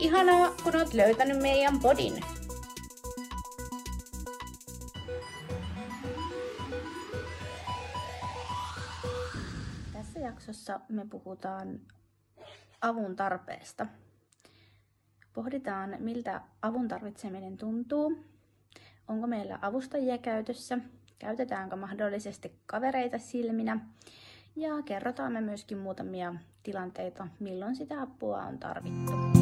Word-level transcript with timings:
Ihanaa, 0.00 0.54
kun 0.64 0.76
oot 0.76 0.94
löytänyt 0.94 1.42
meidän 1.42 1.80
podin. 1.80 2.12
Tässä 9.92 10.20
jaksossa 10.20 10.80
me 10.88 11.06
puhutaan 11.10 11.80
avun 12.80 13.16
tarpeesta. 13.16 13.86
Pohditaan, 15.32 15.96
miltä 15.98 16.40
avun 16.62 16.88
tarvitseminen 16.88 17.56
tuntuu, 17.56 18.18
onko 19.08 19.26
meillä 19.26 19.58
avustajia 19.62 20.18
käytössä, 20.18 20.78
käytetäänkö 21.18 21.76
mahdollisesti 21.76 22.52
kavereita 22.66 23.18
silminä 23.18 23.80
ja 24.56 24.82
kerrotaan 24.84 25.32
me 25.32 25.40
myöskin 25.40 25.78
muutamia 25.78 26.34
tilanteita, 26.62 27.26
milloin 27.40 27.76
sitä 27.76 28.02
apua 28.02 28.42
on 28.42 28.58
tarvittu. 28.58 29.39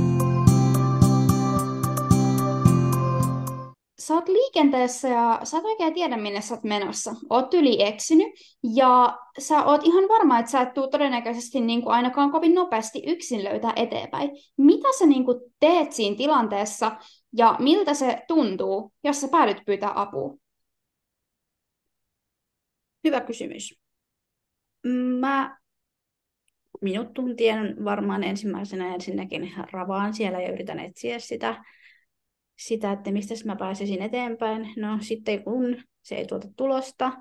Sä 3.99 4.15
oot 4.15 4.29
liikenteessä 4.29 5.09
ja 5.09 5.41
sä 5.45 5.59
et 5.59 5.65
oikein 5.65 5.95
tiedä, 5.95 6.17
minne 6.17 6.41
sä 6.41 6.55
oot 6.55 6.65
menossa. 6.65 7.15
Oot 7.31 7.55
yli 7.55 7.83
eksynyt 7.83 8.33
ja 8.75 9.19
sä 9.39 9.65
oot 9.65 9.81
ihan 9.85 10.09
varma, 10.09 10.39
että 10.39 10.51
sä 10.51 10.61
et 10.61 10.75
tuu 10.75 10.89
todennäköisesti 10.89 11.61
niin 11.61 11.83
kuin 11.83 11.93
ainakaan 11.93 12.31
kovin 12.31 12.55
nopeasti 12.55 13.03
yksin 13.07 13.45
löytää 13.45 13.73
eteenpäin. 13.77 14.31
Mitä 14.57 14.89
sä 14.99 15.07
niin 15.07 15.25
kuin 15.25 15.41
teet 15.61 15.93
siinä 15.93 16.17
tilanteessa 16.17 16.97
ja 17.37 17.57
miltä 17.59 17.95
se 17.95 18.23
tuntuu, 18.29 18.93
jos 19.05 19.21
sä 19.21 19.29
päädyt 19.29 19.59
pyytää 19.67 19.93
apua? 19.95 20.37
Hyvä 23.05 23.21
kysymys. 23.21 23.81
Mä 25.21 25.59
minut 26.81 27.15
tuntien 27.15 27.85
varmaan 27.85 28.25
ensimmäisenä 28.25 28.95
ensinnäkin 28.95 29.53
ravaan 29.73 30.15
siellä 30.15 30.41
ja 30.41 30.53
yritän 30.53 30.81
etsiä 30.81 31.19
sitä, 31.19 31.65
sitä, 32.59 32.93
että 32.93 33.13
mistä 33.13 33.35
mä 33.45 33.57
pääsisin 33.57 34.03
eteenpäin. 34.03 34.75
No 34.77 34.99
sitten 35.01 35.45
kun 35.45 35.83
se 36.03 36.15
ei 36.15 36.27
tuota 36.27 36.49
tulosta, 36.57 37.13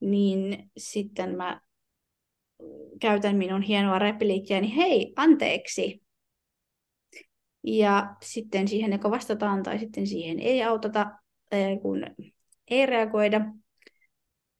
niin 0.00 0.70
sitten 0.76 1.36
mä 1.36 1.60
käytän 3.00 3.36
minun 3.36 3.62
hienoa 3.62 3.98
repliikkiä, 3.98 4.60
niin 4.60 4.74
hei, 4.74 5.12
anteeksi. 5.16 6.02
Ja 7.64 8.16
sitten 8.22 8.68
siihen 8.68 8.92
joko 8.92 9.10
vastataan 9.10 9.62
tai 9.62 9.78
sitten 9.78 10.06
siihen 10.06 10.38
ei 10.38 10.62
autata, 10.62 11.10
kun 11.82 12.06
ei 12.68 12.86
reagoida. 12.86 13.40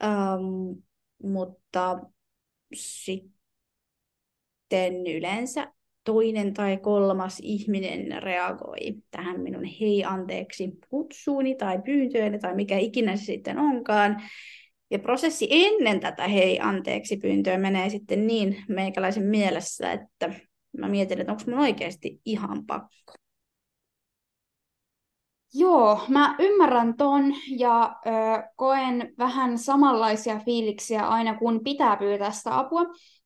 Um, 0.04 0.82
mutta 1.22 2.00
sitten 2.74 3.32
yleensä 5.16 5.72
toinen 6.04 6.54
tai 6.54 6.76
kolmas 6.76 7.38
ihminen 7.42 8.22
reagoi 8.22 8.94
tähän 9.10 9.40
minun 9.40 9.64
hei 9.64 10.04
anteeksi 10.04 10.78
kutsuuni 10.88 11.54
tai 11.54 11.82
pyyntööni 11.82 12.38
tai 12.38 12.54
mikä 12.54 12.78
ikinä 12.78 13.16
se 13.16 13.24
sitten 13.24 13.58
onkaan. 13.58 14.22
Ja 14.90 14.98
prosessi 14.98 15.48
ennen 15.50 16.00
tätä 16.00 16.28
hei 16.28 16.60
anteeksi 16.60 17.16
pyyntöä 17.16 17.58
menee 17.58 17.88
sitten 17.88 18.26
niin 18.26 18.64
meikäläisen 18.68 19.24
mielessä, 19.24 19.92
että 19.92 20.34
mä 20.78 20.88
mietin, 20.88 21.20
että 21.20 21.32
onko 21.32 21.44
mun 21.46 21.58
oikeasti 21.58 22.20
ihan 22.24 22.66
pakko. 22.66 23.14
Joo, 25.54 26.00
mä 26.08 26.36
ymmärrän 26.38 26.96
ton 26.96 27.34
ja 27.58 27.96
ö, 28.06 28.10
koen 28.56 29.14
vähän 29.18 29.58
samanlaisia 29.58 30.40
fiiliksiä 30.44 31.08
aina 31.08 31.38
kun 31.38 31.60
pitää 31.64 31.96
pyytää 31.96 32.30
sitä 32.30 32.58
apua. 32.58 32.82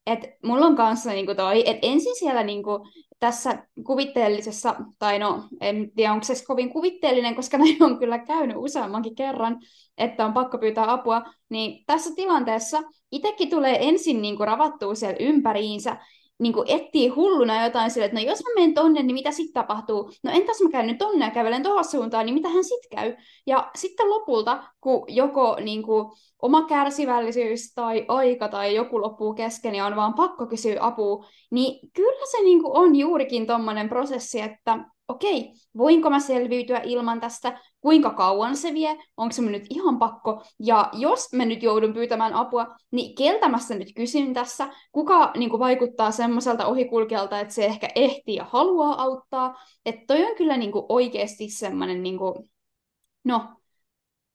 Et 0.06 0.20
mulla 0.42 0.66
on 0.66 0.76
kanssa 0.76 1.10
niinku 1.10 1.34
toi, 1.34 1.62
että 1.70 1.86
ensin 1.86 2.18
siellä 2.18 2.42
niinku 2.42 2.86
tässä 3.18 3.66
kuvitteellisessa, 3.84 4.74
tai 4.98 5.18
no 5.18 5.44
en 5.60 5.90
tiedä 5.96 6.12
onko 6.12 6.24
se 6.24 6.34
kovin 6.46 6.70
kuvitteellinen, 6.70 7.34
koska 7.34 7.58
näin 7.64 7.82
on 7.82 7.98
kyllä 7.98 8.18
käynyt 8.18 8.56
useammankin 8.56 9.14
kerran, 9.14 9.60
että 9.98 10.26
on 10.26 10.32
pakko 10.32 10.58
pyytää 10.58 10.92
apua, 10.92 11.22
niin 11.50 11.84
tässä 11.86 12.10
tilanteessa 12.16 12.82
itsekin 13.12 13.50
tulee 13.50 13.88
ensin 13.88 14.22
niinku 14.22 14.44
ravattua 14.44 14.94
siellä 14.94 15.16
ympäriinsä, 15.20 15.96
niin 16.38 16.54
etsii 16.66 17.08
hulluna 17.08 17.64
jotain 17.64 17.90
sille, 17.90 18.06
että 18.06 18.20
no 18.20 18.26
jos 18.26 18.42
mä 18.42 18.54
menen 18.54 18.74
tonne, 18.74 19.02
niin 19.02 19.14
mitä 19.14 19.30
sitten 19.30 19.54
tapahtuu? 19.54 20.10
No 20.22 20.30
entäs 20.34 20.60
mä 20.62 20.70
käyn 20.70 20.86
nyt 20.86 20.98
tonne 20.98 21.24
ja 21.24 21.30
kävelen 21.30 21.62
tuohon 21.62 21.84
suuntaan, 21.84 22.26
niin 22.26 22.34
mitä 22.34 22.48
hän 22.48 22.64
sitten 22.64 22.98
käy? 22.98 23.16
Ja 23.46 23.70
sitten 23.76 24.10
lopulta, 24.10 24.64
kun 24.80 25.04
joko 25.08 25.56
niin 25.60 25.82
kuin, 25.82 26.06
oma 26.42 26.62
kärsivällisyys 26.62 27.74
tai 27.74 28.04
aika 28.08 28.48
tai 28.48 28.74
joku 28.74 29.00
loppuu 29.00 29.34
kesken 29.34 29.74
ja 29.74 29.86
on 29.86 29.96
vaan 29.96 30.14
pakko 30.14 30.46
kysyä 30.46 30.76
apua, 30.80 31.26
niin 31.50 31.90
kyllä 31.92 32.26
se 32.30 32.42
niin 32.42 32.62
kuin, 32.62 32.76
on 32.76 32.96
juurikin 32.96 33.46
tommonen 33.46 33.88
prosessi, 33.88 34.40
että 34.40 34.78
okei, 35.08 35.52
voinko 35.76 36.10
mä 36.10 36.20
selviytyä 36.20 36.80
ilman 36.84 37.20
tästä, 37.20 37.60
kuinka 37.80 38.10
kauan 38.10 38.56
se 38.56 38.74
vie, 38.74 38.96
onko 39.16 39.32
se 39.32 39.42
nyt 39.42 39.66
ihan 39.70 39.98
pakko, 39.98 40.42
ja 40.58 40.90
jos 40.92 41.32
mä 41.32 41.44
nyt 41.44 41.62
joudun 41.62 41.94
pyytämään 41.94 42.34
apua, 42.34 42.66
niin 42.90 43.14
keltä 43.14 43.48
mä 43.48 43.58
nyt 43.74 43.88
kysyn 43.96 44.34
tässä, 44.34 44.68
kuka 44.92 45.32
niin 45.36 45.50
kuin, 45.50 45.60
vaikuttaa 45.60 46.10
semmoiselta 46.10 46.66
ohikulkijalta, 46.66 47.40
että 47.40 47.54
se 47.54 47.64
ehkä 47.64 47.88
ehtii 47.94 48.36
ja 48.36 48.44
haluaa 48.44 49.02
auttaa, 49.02 49.54
että 49.86 50.04
toi 50.06 50.24
on 50.24 50.36
kyllä 50.36 50.56
niin 50.56 50.72
kuin, 50.72 50.84
oikeasti 50.88 51.50
semmoinen, 51.50 52.02
niin 52.02 52.18
kuin, 52.18 52.50
no, 53.24 53.48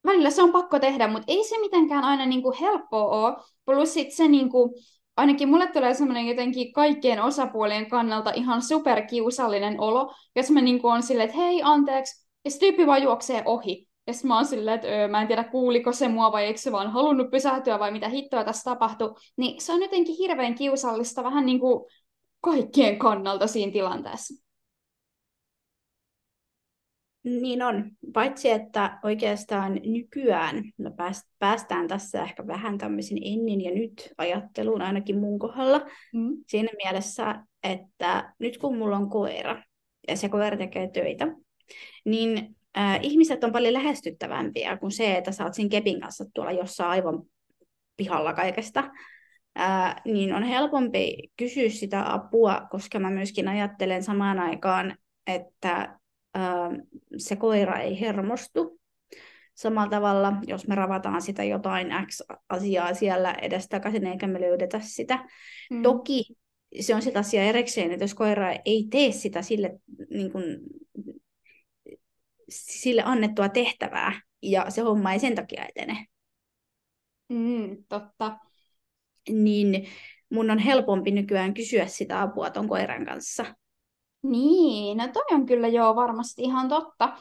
välillä 0.05 0.29
se 0.29 0.43
on 0.43 0.51
pakko 0.51 0.79
tehdä, 0.79 1.07
mutta 1.07 1.25
ei 1.27 1.43
se 1.43 1.59
mitenkään 1.59 2.03
aina 2.03 2.25
niin 2.25 2.41
kuin, 2.41 2.57
helppoa 2.59 3.27
ole, 3.27 3.37
plus 3.65 3.93
sit 3.93 4.11
se 4.11 4.27
niin 4.27 4.49
kuin, 4.49 4.71
ainakin 5.19 5.49
mulle 5.49 5.67
tulee 5.67 5.93
semmoinen 5.93 6.27
jotenkin 6.27 6.73
kaikkien 6.73 7.23
osapuolien 7.23 7.89
kannalta 7.89 8.31
ihan 8.31 8.61
superkiusallinen 8.61 9.79
olo, 9.79 10.13
jos 10.35 10.51
mä 10.51 10.61
niin 10.61 10.79
on 10.83 11.03
silleen, 11.03 11.29
että 11.29 11.41
hei, 11.41 11.61
anteeksi, 11.63 12.27
ja 12.45 12.51
se 12.51 12.59
tyyppi 12.59 12.87
vaan 12.87 13.03
juoksee 13.03 13.43
ohi. 13.45 13.89
Ja 14.07 14.13
mä 14.23 14.35
oon 14.35 14.45
silleen, 14.45 14.75
että 14.75 14.87
öö, 14.87 15.07
mä 15.07 15.21
en 15.21 15.27
tiedä 15.27 15.43
kuuliko 15.43 15.91
se 15.91 16.07
mua 16.07 16.31
vai 16.31 16.45
eikö 16.45 16.59
se 16.59 16.71
vaan 16.71 16.91
halunnut 16.91 17.31
pysähtyä 17.31 17.79
vai 17.79 17.91
mitä 17.91 18.09
hittoa 18.09 18.43
tässä 18.43 18.71
tapahtui. 18.71 19.15
Niin 19.37 19.61
se 19.61 19.73
on 19.73 19.81
jotenkin 19.81 20.15
hirveän 20.15 20.55
kiusallista 20.55 21.23
vähän 21.23 21.45
niin 21.45 21.59
kuin 21.59 21.85
kaikkien 22.41 22.99
kannalta 22.99 23.47
siinä 23.47 23.71
tilanteessa. 23.71 24.48
Niin 27.23 27.61
on. 27.61 27.91
Paitsi, 28.13 28.49
että 28.49 28.99
oikeastaan 29.03 29.79
nykyään 29.85 30.63
me 30.77 30.91
päästään 31.39 31.87
tässä 31.87 32.23
ehkä 32.23 32.47
vähän 32.47 32.77
tämmöisen 32.77 33.17
ennen 33.23 33.61
ja 33.61 33.71
nyt 33.71 34.13
ajatteluun 34.17 34.81
ainakin 34.81 35.19
mun 35.19 35.39
kohdalla. 35.39 35.79
Mm. 36.13 36.37
Siinä 36.47 36.69
mielessä, 36.83 37.43
että 37.63 38.33
nyt 38.39 38.57
kun 38.57 38.77
mulla 38.77 38.97
on 38.97 39.09
koira 39.09 39.63
ja 40.07 40.17
se 40.17 40.29
koira 40.29 40.57
tekee 40.57 40.89
töitä, 40.89 41.27
niin 42.05 42.55
äh, 42.77 42.99
ihmiset 43.01 43.43
on 43.43 43.51
paljon 43.51 43.73
lähestyttävämpiä 43.73 44.77
kuin 44.77 44.91
se, 44.91 45.17
että 45.17 45.31
sä 45.31 45.43
oot 45.43 45.53
siinä 45.53 45.69
kepin 45.69 46.01
kanssa 46.01 46.25
tuolla 46.33 46.51
jossain 46.51 46.89
aivan 46.89 47.23
pihalla 47.97 48.33
kaikesta. 48.33 48.89
Äh, 49.59 49.95
niin 50.05 50.33
on 50.35 50.43
helpompi 50.43 51.17
kysyä 51.37 51.69
sitä 51.69 52.13
apua, 52.13 52.67
koska 52.71 52.99
mä 52.99 53.09
myöskin 53.09 53.47
ajattelen 53.47 54.03
samaan 54.03 54.39
aikaan, 54.39 54.97
että 55.27 55.98
se 57.17 57.35
koira 57.35 57.79
ei 57.79 57.99
hermostu. 57.99 58.79
Samalla 59.55 59.89
tavalla, 59.89 60.33
jos 60.47 60.67
me 60.67 60.75
ravataan 60.75 61.21
sitä 61.21 61.43
jotain 61.43 61.87
X-asiaa 62.07 62.93
siellä 62.93 63.33
edestakaisin 63.33 64.07
eikä 64.07 64.27
me 64.27 64.41
löydetä 64.41 64.79
sitä. 64.79 65.29
Mm. 65.71 65.81
Toki 65.81 66.23
se 66.79 66.95
on 66.95 67.01
sitä 67.01 67.19
asiaa 67.19 67.45
erikseen, 67.45 67.91
että 67.91 68.03
jos 68.03 68.13
koira 68.13 68.55
ei 68.65 68.87
tee 68.91 69.11
sitä 69.11 69.41
sille, 69.41 69.79
niin 70.09 70.31
kuin, 70.31 70.43
sille 72.49 73.01
annettua 73.05 73.49
tehtävää, 73.49 74.21
ja 74.41 74.69
se 74.69 74.81
homma 74.81 75.13
ei 75.13 75.19
sen 75.19 75.35
takia 75.35 75.65
etene. 75.69 76.05
Mm, 77.29 77.77
totta. 77.89 78.37
Niin 79.29 79.87
mun 80.29 80.51
on 80.51 80.59
helpompi 80.59 81.11
nykyään 81.11 81.53
kysyä 81.53 81.87
sitä 81.87 82.21
apua 82.21 82.49
ton 82.49 82.67
koiran 82.69 83.05
kanssa. 83.05 83.45
Niin, 84.23 84.97
no 84.97 85.07
toi 85.13 85.23
on 85.31 85.45
kyllä 85.45 85.67
joo 85.67 85.95
varmasti 85.95 86.41
ihan 86.41 86.69
totta. 86.69 87.17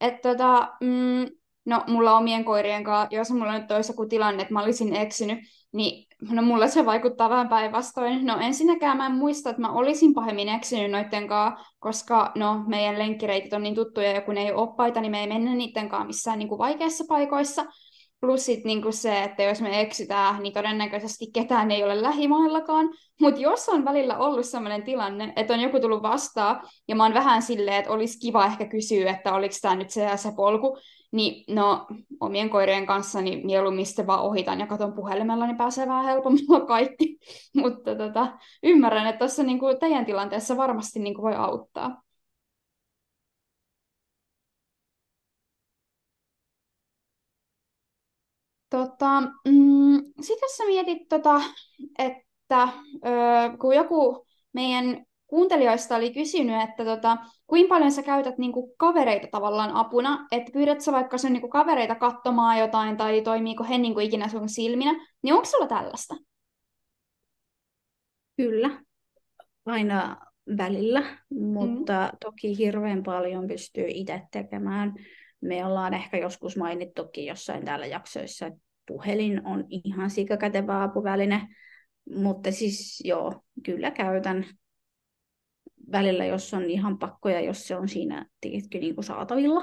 Että 0.00 0.28
tota, 0.28 0.68
mm, 0.80 1.26
no 1.66 1.84
mulla 1.86 2.16
omien 2.16 2.44
koirien 2.44 2.84
kanssa, 2.84 3.16
jos 3.16 3.30
mulla 3.30 3.58
nyt 3.58 3.70
olisi 3.70 3.92
joku 3.92 4.06
tilanne, 4.06 4.42
että 4.42 4.54
mä 4.54 4.62
olisin 4.62 4.96
eksynyt, 4.96 5.38
niin 5.72 6.06
no 6.30 6.42
mulla 6.42 6.68
se 6.68 6.86
vaikuttaa 6.86 7.30
vähän 7.30 7.48
päinvastoin. 7.48 8.26
No 8.26 8.38
ensinnäkään 8.40 8.96
mä 8.96 9.06
en 9.06 9.12
muista, 9.12 9.50
että 9.50 9.62
mä 9.62 9.72
olisin 9.72 10.14
pahemmin 10.14 10.48
eksynyt 10.48 10.90
noitten 10.90 11.28
kanssa, 11.28 11.64
koska 11.78 12.32
no 12.34 12.64
meidän 12.66 12.98
lenkkireitit 12.98 13.52
on 13.52 13.62
niin 13.62 13.74
tuttuja 13.74 14.12
ja 14.12 14.20
kun 14.20 14.38
ei 14.38 14.52
ole 14.52 14.62
oppaita, 14.62 15.00
niin 15.00 15.10
me 15.10 15.20
ei 15.20 15.26
mennä 15.26 15.54
niiden 15.54 15.88
kanssa 15.88 16.06
missään 16.06 16.38
niin 16.38 16.48
kuin 16.48 16.58
vaikeissa 16.58 17.04
paikoissa. 17.08 17.66
Plus 18.20 18.46
sit 18.46 18.64
niinku 18.64 18.92
se, 18.92 19.22
että 19.22 19.42
jos 19.42 19.60
me 19.60 19.80
eksytään, 19.80 20.42
niin 20.42 20.52
todennäköisesti 20.52 21.26
ketään 21.32 21.70
ei 21.70 21.84
ole 21.84 22.02
lähimaillakaan. 22.02 22.90
Mutta 23.20 23.40
jos 23.40 23.68
on 23.68 23.84
välillä 23.84 24.18
ollut 24.18 24.46
sellainen 24.46 24.82
tilanne, 24.82 25.32
että 25.36 25.54
on 25.54 25.60
joku 25.60 25.80
tullut 25.80 26.02
vastaan, 26.02 26.60
ja 26.88 26.96
mä 26.96 27.02
oon 27.02 27.14
vähän 27.14 27.42
silleen, 27.42 27.76
että 27.76 27.92
olisi 27.92 28.18
kiva 28.18 28.46
ehkä 28.46 28.66
kysyä, 28.66 29.10
että 29.10 29.34
oliko 29.34 29.54
tämä 29.62 29.76
nyt 29.76 29.90
se 29.90 30.10
se 30.16 30.32
polku, 30.36 30.78
niin 31.12 31.54
no 31.54 31.86
omien 32.20 32.50
koirien 32.50 32.86
kanssa 32.86 33.20
niin 33.20 33.46
mieluummin 33.46 33.86
sitten 33.86 34.06
vaan 34.06 34.22
ohitan 34.22 34.60
ja 34.60 34.66
katon 34.66 34.92
puhelimella, 34.92 35.46
niin 35.46 35.56
pääsee 35.56 35.86
vähän 35.86 36.04
helpommalla 36.04 36.66
kaikki. 36.76 37.18
Mutta 37.56 37.94
tota, 37.94 38.38
ymmärrän, 38.62 39.06
että 39.06 39.18
tuossa 39.18 39.42
niinku 39.42 39.66
teidän 39.80 40.06
tilanteessa 40.06 40.56
varmasti 40.56 40.98
niinku 40.98 41.22
voi 41.22 41.34
auttaa. 41.34 42.02
Tota, 48.70 49.20
mm, 49.20 49.96
Sitten 50.20 50.46
jos 50.46 50.56
sä 50.56 50.64
mietit, 50.66 51.08
tota, 51.08 51.40
että 51.98 52.68
ö, 53.06 53.08
kun 53.60 53.74
joku 53.74 54.26
meidän 54.52 55.06
kuuntelijoista 55.26 55.96
oli 55.96 56.12
kysynyt, 56.14 56.62
että 56.68 56.84
tota, 56.84 57.16
kuinka 57.46 57.68
paljon 57.68 57.92
sä 57.92 58.02
käytät 58.02 58.38
niinku 58.38 58.74
kavereita 58.78 59.28
tavallaan 59.30 59.70
apuna, 59.70 60.26
että 60.32 60.52
pyydät 60.52 60.80
sä 60.80 60.92
vaikka 60.92 61.18
sun 61.18 61.32
niinku 61.32 61.48
kavereita 61.48 61.94
katsomaan 61.94 62.58
jotain 62.58 62.96
tai 62.96 63.22
toimiiko 63.22 63.64
he 63.64 63.78
niinku 63.78 64.00
ikinä 64.00 64.28
sun 64.28 64.48
silminä, 64.48 65.06
niin 65.22 65.34
onko 65.34 65.44
sulla 65.44 65.66
tällaista? 65.66 66.14
Kyllä, 68.36 68.82
aina 69.66 70.16
välillä, 70.56 71.02
mutta 71.30 72.10
mm. 72.12 72.18
toki 72.24 72.58
hirveän 72.58 73.02
paljon 73.02 73.46
pystyy 73.46 73.84
itse 73.88 74.22
tekemään 74.30 74.94
me 75.40 75.64
ollaan 75.64 75.94
ehkä 75.94 76.18
joskus 76.18 76.56
mainittukin 76.56 77.26
jossain 77.26 77.64
täällä 77.64 77.86
jaksoissa, 77.86 78.46
että 78.46 78.60
puhelin 78.88 79.46
on 79.46 79.64
ihan 79.68 80.10
sikakätevä 80.10 80.82
apuväline, 80.82 81.48
mutta 82.14 82.52
siis 82.52 83.02
joo, 83.04 83.42
kyllä 83.64 83.90
käytän 83.90 84.46
välillä, 85.92 86.24
jos 86.24 86.54
on 86.54 86.70
ihan 86.70 86.98
pakkoja, 86.98 87.40
jos 87.40 87.68
se 87.68 87.76
on 87.76 87.88
siinä 87.88 88.26
tiedätkö, 88.40 88.78
niin 88.78 88.94
kuin 88.94 89.04
saatavilla, 89.04 89.62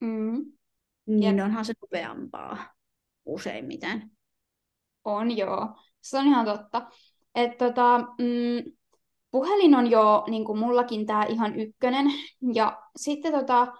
mm. 0.00 0.44
niin 1.06 1.36
Jep. 1.36 1.44
onhan 1.44 1.64
se 1.64 1.72
nopeampaa 1.80 2.74
useimmiten. 3.24 4.10
On 5.04 5.36
joo, 5.36 5.76
se 6.00 6.18
on 6.18 6.26
ihan 6.26 6.44
totta. 6.44 6.88
Et 7.34 7.58
tota, 7.58 7.98
mm, 7.98 8.72
puhelin 9.30 9.74
on 9.74 9.90
jo 9.90 10.24
niin 10.30 10.44
kuin 10.44 10.58
mullakin 10.58 11.06
tämä 11.06 11.24
ihan 11.24 11.60
ykkönen, 11.60 12.06
ja 12.54 12.82
sitten 12.96 13.32
tota, 13.32 13.72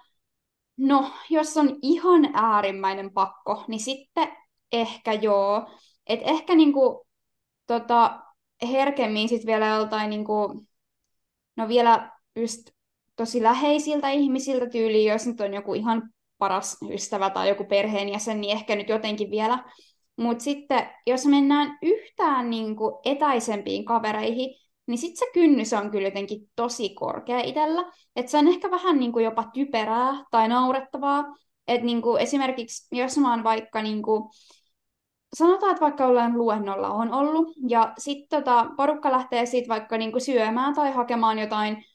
No, 0.77 1.11
jos 1.29 1.57
on 1.57 1.79
ihan 1.81 2.29
äärimmäinen 2.33 3.11
pakko, 3.13 3.63
niin 3.67 3.79
sitten 3.79 4.27
ehkä 4.71 5.13
joo. 5.13 5.69
Et 6.07 6.19
ehkä 6.23 6.55
niinku, 6.55 7.07
tota, 7.67 8.19
herkemmin 8.71 9.29
sit 9.29 9.45
vielä 9.45 9.67
joltain, 9.67 10.09
niinku, 10.09 10.65
no 11.57 11.67
vielä 11.67 12.11
just 12.35 12.69
tosi 13.15 13.43
läheisiltä 13.43 14.09
ihmisiltä 14.09 14.69
tyyliin, 14.69 15.11
jos 15.11 15.27
nyt 15.27 15.41
on 15.41 15.53
joku 15.53 15.73
ihan 15.73 16.09
paras 16.37 16.77
ystävä 16.91 17.29
tai 17.29 17.49
joku 17.49 17.63
perheenjäsen, 17.65 18.41
niin 18.41 18.57
ehkä 18.57 18.75
nyt 18.75 18.89
jotenkin 18.89 19.31
vielä. 19.31 19.63
Mutta 20.17 20.43
sitten, 20.43 20.89
jos 21.07 21.25
mennään 21.25 21.77
yhtään 21.81 22.49
niinku 22.49 23.01
etäisempiin 23.05 23.85
kavereihin, 23.85 24.55
niin 24.87 24.97
sitten 24.97 25.17
se 25.17 25.25
kynnys 25.33 25.73
on 25.73 25.91
kyllä 25.91 26.07
jotenkin 26.07 26.49
tosi 26.55 26.89
korkea 26.89 27.39
itsellä. 27.39 27.91
Että 28.15 28.31
se 28.31 28.37
on 28.37 28.47
ehkä 28.47 28.71
vähän 28.71 28.99
niin 28.99 29.11
kuin 29.11 29.25
jopa 29.25 29.43
typerää 29.53 30.23
tai 30.31 30.47
naurettavaa. 30.47 31.25
Että 31.67 31.85
niin 31.85 32.01
esimerkiksi, 32.19 32.87
jos 32.97 33.17
mä 33.17 33.31
oon 33.31 33.43
vaikka 33.43 33.81
niin 33.81 34.01
kuin, 34.01 34.29
sanotaan, 35.33 35.71
että 35.71 35.81
vaikka 35.81 36.05
ollaan 36.05 36.37
luennolla 36.37 36.89
on 36.89 37.13
ollut, 37.13 37.47
ja 37.67 37.93
sitten 37.97 38.43
tota, 38.43 38.65
porukka 38.77 39.11
lähtee 39.11 39.45
siitä 39.45 39.69
vaikka 39.69 39.97
niin 39.97 40.11
kuin 40.11 40.21
syömään 40.21 40.73
tai 40.73 40.91
hakemaan 40.91 41.39
jotain 41.39 41.85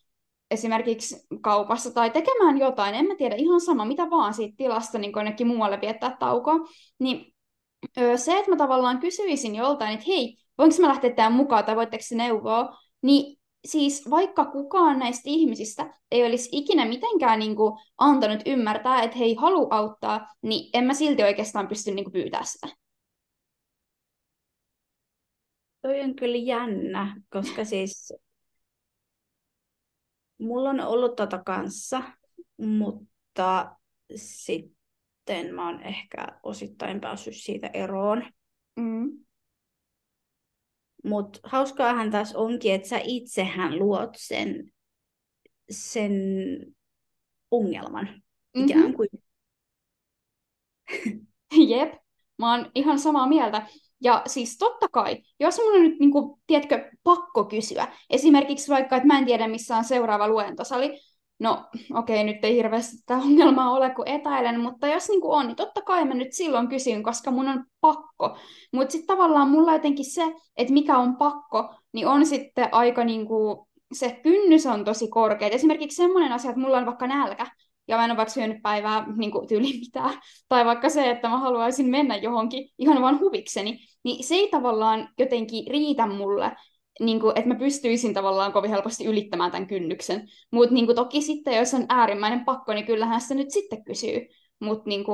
esimerkiksi 0.51 1.27
kaupassa 1.41 1.91
tai 1.91 2.11
tekemään 2.11 2.59
jotain, 2.59 2.95
en 2.95 3.07
mä 3.07 3.15
tiedä, 3.17 3.35
ihan 3.35 3.61
sama, 3.61 3.85
mitä 3.85 4.11
vaan 4.11 4.35
siitä 4.35 4.55
tilasta 4.57 4.99
niin 4.99 5.13
jonnekin 5.17 5.47
muualle 5.47 5.81
viettää 5.81 6.17
taukoa, 6.21 6.55
niin 6.99 7.35
se, 8.17 8.39
että 8.39 8.51
mä 8.51 8.57
tavallaan 8.57 8.99
kysyisin 8.99 9.55
joltain, 9.55 9.95
että 9.95 10.07
hei, 10.09 10.37
voinko 10.61 10.77
mä 10.81 10.89
lähteä 10.89 11.15
tähän 11.15 11.33
mukaan 11.33 11.65
tai 11.65 11.77
voitteko 11.77 12.03
se 12.07 12.17
neuvoa, 12.17 12.79
niin 13.03 13.41
siis 13.65 14.11
vaikka 14.11 14.45
kukaan 14.45 14.99
näistä 14.99 15.23
ihmisistä 15.25 16.01
ei 16.11 16.25
olisi 16.25 16.49
ikinä 16.53 16.85
mitenkään 16.85 17.39
niin 17.39 17.57
kuin, 17.57 17.79
antanut 17.99 18.41
ymmärtää, 18.47 19.03
että 19.03 19.19
he 19.19 19.25
ei 19.25 19.35
halua 19.35 19.69
auttaa, 19.71 20.27
niin 20.43 20.71
en 20.75 20.85
mä 20.85 20.95
silti 20.95 21.23
oikeastaan 21.23 21.69
pysty 21.69 21.91
niin 21.91 22.05
kuin, 22.05 22.13
pyytää 22.13 22.45
sitä. 22.45 22.69
Toi 25.83 26.01
on 26.01 26.17
kyllä 26.17 26.37
jännä, 26.37 27.21
koska 27.31 27.65
siis 27.65 28.13
mulla 30.39 30.71
on 30.71 30.81
ollut 30.81 31.17
tota 31.17 31.43
kanssa, 31.47 32.03
mutta 32.57 33.77
sitten 34.17 35.55
mä 35.55 35.67
oon 35.67 35.83
ehkä 35.83 36.27
osittain 36.43 37.01
päässyt 37.01 37.35
siitä 37.37 37.71
eroon. 37.73 38.25
Mm. 38.77 39.25
Mutta 41.05 41.41
hauskaahan 41.43 42.11
taas 42.11 42.35
onkin, 42.35 42.75
että 42.75 42.89
sä 42.89 43.01
itsehän 43.05 43.79
luot 43.79 44.11
sen, 44.17 44.73
sen 45.71 46.13
ongelman 47.51 48.07
mm-hmm. 48.07 48.65
ikään 48.65 48.95
kuin. 48.95 49.09
Jep, 51.69 51.93
mä 52.39 52.57
oon 52.57 52.71
ihan 52.75 52.99
samaa 52.99 53.29
mieltä. 53.29 53.67
Ja 54.03 54.23
siis 54.27 54.59
totta 54.59 54.89
kai, 54.89 55.23
jos 55.41 55.59
mun 55.59 55.75
on 55.75 55.83
nyt, 55.83 56.01
niin 56.01 56.13
kuin, 56.13 56.41
tiedätkö, 56.47 56.91
pakko 57.03 57.45
kysyä, 57.45 57.89
esimerkiksi 58.11 58.69
vaikka, 58.69 58.97
että 58.97 59.07
mä 59.07 59.19
en 59.19 59.27
tiedä, 59.27 59.49
missä 59.49 59.77
on 59.77 59.85
seuraava 59.85 60.29
luentosali, 60.29 61.01
no 61.41 61.65
okei, 61.95 62.23
okay, 62.23 62.25
nyt 62.25 62.45
ei 62.45 62.57
hirveästi 62.57 62.97
sitä 62.97 63.17
ongelmaa 63.25 63.71
ole, 63.71 63.91
kun 63.91 64.09
etäilen, 64.09 64.61
mutta 64.61 64.87
jos 64.87 65.09
niin 65.09 65.21
kuin 65.21 65.33
on, 65.33 65.47
niin 65.47 65.57
totta 65.57 65.83
kai 65.83 66.05
mä 66.05 66.15
nyt 66.15 66.33
silloin 66.33 66.69
kysyn, 66.69 67.03
koska 67.03 67.31
mun 67.31 67.49
on 67.49 67.65
pakko. 67.81 68.37
Mutta 68.73 68.93
sitten 68.93 69.17
tavallaan 69.17 69.51
mulla 69.51 69.73
jotenkin 69.73 70.13
se, 70.13 70.35
että 70.57 70.73
mikä 70.73 70.99
on 70.99 71.17
pakko, 71.17 71.75
niin 71.93 72.07
on 72.07 72.27
sitten 72.27 72.69
aika 72.73 73.05
niin 73.05 73.27
kuin, 73.27 73.59
se 73.93 74.21
kynnys 74.23 74.67
on 74.67 74.85
tosi 74.85 75.09
korkea. 75.09 75.49
Et 75.49 75.55
esimerkiksi 75.55 75.97
semmoinen 75.97 76.33
asia, 76.33 76.51
että 76.51 76.61
mulla 76.61 76.79
on 76.79 76.87
vaikka 76.87 77.07
nälkä, 77.07 77.47
ja 77.89 77.97
mä 77.97 78.05
en 78.05 78.11
ole 78.11 78.17
vaikka 78.17 78.35
syönyt 78.35 78.63
päivää 78.63 79.07
niin 79.17 79.31
kuin 79.31 79.49
tyyli 79.49 79.79
mitään, 79.81 80.21
tai 80.49 80.65
vaikka 80.65 80.89
se, 80.89 81.11
että 81.11 81.29
mä 81.29 81.39
haluaisin 81.39 81.87
mennä 81.87 82.17
johonkin 82.17 82.69
ihan 82.79 83.03
vaan 83.03 83.21
huvikseni, 83.21 83.79
niin 84.05 84.25
se 84.25 84.35
ei 84.35 84.49
tavallaan 84.51 85.09
jotenkin 85.19 85.67
riitä 85.71 86.07
mulle, 86.07 86.53
niin 87.01 87.21
kuin, 87.21 87.33
että 87.39 87.49
mä 87.49 87.55
pystyisin 87.55 88.15
tavallaan 88.15 88.53
kovin 88.53 88.71
helposti 88.71 89.05
ylittämään 89.05 89.51
tämän 89.51 89.67
kynnyksen. 89.67 90.29
Mutta 90.51 90.75
niin 90.75 90.95
toki 90.95 91.23
sitten, 91.23 91.57
jos 91.57 91.75
on 91.75 91.87
äärimmäinen 91.89 92.45
pakko, 92.45 92.75
niin 92.75 92.87
kyllähän 92.87 93.21
sitä 93.21 93.35
nyt 93.35 93.51
sitten 93.51 93.85
kysyy. 93.85 94.27
Mutta 94.61 94.89
niin 94.89 95.05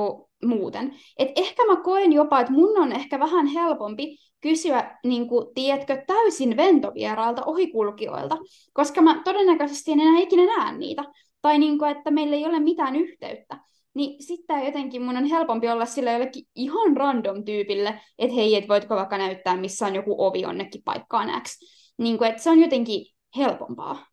muuten. 0.45 0.95
Et 1.17 1.29
ehkä 1.35 1.65
mä 1.65 1.75
koen 1.75 2.13
jopa, 2.13 2.39
että 2.39 2.53
mun 2.53 2.77
on 2.77 2.91
ehkä 2.91 3.19
vähän 3.19 3.47
helpompi 3.47 4.17
kysyä, 4.41 4.97
niin 5.03 5.27
kuin, 5.27 5.47
tiedätkö, 5.55 6.03
täysin 6.07 6.57
ventovierailta 6.57 7.45
ohikulkijoilta, 7.45 8.37
koska 8.73 9.01
mä 9.01 9.21
todennäköisesti 9.23 9.91
en 9.91 9.99
enää 9.99 10.19
ikinä 10.19 10.45
näe 10.45 10.77
niitä. 10.77 11.03
Tai 11.41 11.59
niin 11.59 11.77
kuin, 11.77 11.91
että 11.91 12.11
meillä 12.11 12.35
ei 12.35 12.45
ole 12.45 12.59
mitään 12.59 12.95
yhteyttä 12.95 13.57
niin 13.97 14.23
sitten 14.23 14.65
jotenkin 14.65 15.01
mun 15.01 15.17
on 15.17 15.25
helpompi 15.25 15.69
olla 15.69 15.85
sille 15.85 16.11
jollekin 16.11 16.43
ihan 16.55 16.97
random 16.97 17.43
tyypille, 17.43 18.01
että 18.19 18.35
hei, 18.35 18.55
et 18.55 18.69
voitko 18.69 18.95
vaikka 18.95 19.17
näyttää, 19.17 19.57
missä 19.57 19.85
on 19.85 19.95
joku 19.95 20.15
ovi 20.25 20.41
jonnekin 20.41 20.81
paikkaan 20.85 21.41
X. 21.41 21.59
Niin 21.97 22.17
kuin, 22.17 22.29
että 22.29 22.43
se 22.43 22.49
on 22.49 22.59
jotenkin 22.59 23.05
helpompaa 23.37 24.07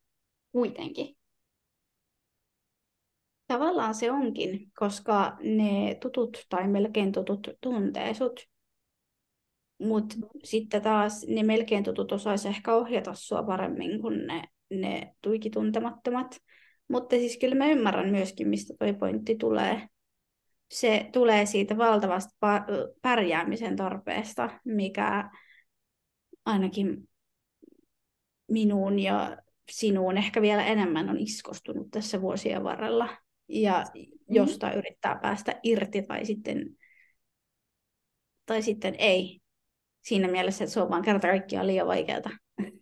kuitenkin. 0.53 1.17
Tavallaan 3.47 3.95
se 3.95 4.11
onkin, 4.11 4.73
koska 4.79 5.37
ne 5.43 5.95
tutut 6.00 6.47
tai 6.49 6.69
melkein 6.69 7.12
tutut 7.12 7.49
tuntee 7.61 8.14
sut. 8.14 8.49
Mutta 9.79 10.14
sitten 10.45 10.83
taas 10.83 11.26
ne 11.29 11.43
melkein 11.43 11.85
tutut 11.85 12.12
osaisi 12.12 12.49
ehkä 12.49 12.75
ohjata 12.75 13.14
sua 13.14 13.43
paremmin 13.43 14.00
kuin 14.00 14.26
ne, 14.26 14.45
ne 14.71 15.14
tuiki 15.23 15.50
tuntemattomat. 15.50 16.41
Mutta 16.88 17.17
siis 17.17 17.38
kyllä 17.38 17.55
mä 17.55 17.71
ymmärrän 17.71 18.11
myöskin, 18.11 18.49
mistä 18.49 18.75
toi 18.79 18.95
pointti 18.95 19.37
tulee. 19.37 19.88
Se 20.71 21.09
tulee 21.12 21.47
siitä 21.47 21.76
valtavasta 21.76 22.64
pärjäämisen 23.03 23.76
tarpeesta, 23.76 24.61
mikä 24.64 25.31
ainakin 26.45 27.09
minuun 28.49 28.99
ja 28.99 29.37
sinuun 29.71 30.19
ehkä 30.19 30.43
vielä 30.43 30.65
enemmän 30.65 31.11
on 31.11 31.19
iskostunut 31.19 31.91
tässä 31.91 32.21
vuosien 32.21 32.65
varrella. 32.65 33.09
Ja 33.49 33.85
mm. 33.95 34.05
josta 34.29 34.67
mm. 34.67 34.79
yrittää 34.79 35.19
päästä 35.23 35.61
irti 35.63 36.03
tai 36.03 36.25
sitten, 36.25 36.67
tai 38.47 38.63
sitten 38.63 38.95
ei. 38.99 39.41
siinä 40.05 40.29
mielessä, 40.29 40.65
että 40.65 40.75
se 40.75 40.81
on 40.81 40.91
vaan 40.91 41.03
kerta 41.03 41.29
kaikkiaan 41.29 41.67
liian 41.67 41.87
vaikeaa. 41.87 42.31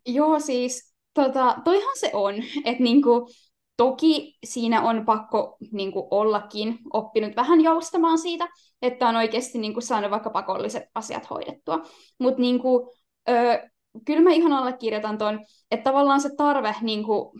Joo, 0.06 0.40
siis 0.40 0.94
tota, 1.14 1.56
toihan 1.64 1.96
se 1.96 2.10
on, 2.12 2.34
että 2.64 2.82
niinku, 2.82 3.28
toki 3.76 4.38
siinä 4.44 4.82
on 4.82 5.04
pakko 5.04 5.56
niinku, 5.72 6.08
ollakin 6.10 6.78
oppinut 6.92 7.36
vähän 7.36 7.60
joustamaan 7.60 8.18
siitä, 8.18 8.48
että 8.82 9.08
on 9.08 9.16
oikeasti 9.16 9.58
niinku, 9.58 9.80
saanut 9.80 10.10
vaikka 10.10 10.30
pakolliset 10.30 10.84
asiat 10.94 11.30
hoidettua. 11.30 11.82
Mutta 12.18 12.40
niinku, 12.40 12.94
kyllä 14.06 14.20
mä 14.20 14.30
ihan 14.32 14.52
allekirjoitan 14.52 15.18
tuon, 15.18 15.40
että 15.70 15.90
tavallaan 15.90 16.20
se 16.20 16.30
tarve 16.36 16.74
niinku, 16.80 17.34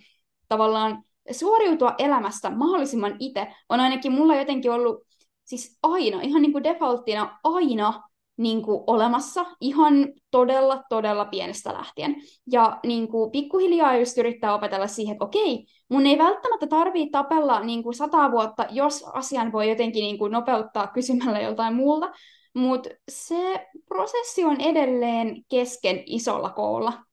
tavallaan 0.49 1.03
suoriutua 1.31 1.95
elämästä 1.99 2.51
mahdollisimman 2.51 3.17
itse 3.19 3.55
on 3.69 3.81
ainakin 3.81 4.13
mulla 4.13 4.37
jotenkin 4.37 4.71
ollut 4.71 5.03
siis 5.45 5.79
aina, 5.83 6.21
ihan 6.21 6.43
niin 6.43 6.53
kuin 6.53 6.65
defaulttina 6.65 7.39
aina 7.45 8.03
niin 8.37 8.63
kuin 8.63 8.85
olemassa 8.87 9.47
ihan 9.61 9.95
todella, 10.31 10.83
todella 10.89 11.25
pienestä 11.25 11.73
lähtien. 11.73 12.17
Ja 12.53 12.81
niin 12.87 13.09
kuin 13.09 13.31
pikkuhiljaa 13.31 13.97
just 13.97 14.19
yrittää 14.19 14.55
opetella 14.55 14.87
siihen, 14.87 15.13
että 15.13 15.25
okei, 15.25 15.67
mun 15.89 16.07
ei 16.07 16.19
välttämättä 16.19 16.67
tarvitse 16.67 17.11
tapella 17.11 17.61
niin 17.61 17.83
kuin 17.83 17.95
sata 17.95 18.31
vuotta, 18.31 18.67
jos 18.71 19.05
asian 19.13 19.53
voi 19.53 19.69
jotenkin 19.71 20.03
niin 20.03 20.19
kuin 20.19 20.33
nopeuttaa 20.33 20.87
kysymällä 20.87 21.41
joltain 21.41 21.75
muulta, 21.75 22.13
mutta 22.55 22.91
se 23.09 23.69
prosessi 23.89 24.45
on 24.45 24.61
edelleen 24.61 25.45
kesken 25.49 26.03
isolla 26.07 26.51
koolla. 26.51 27.05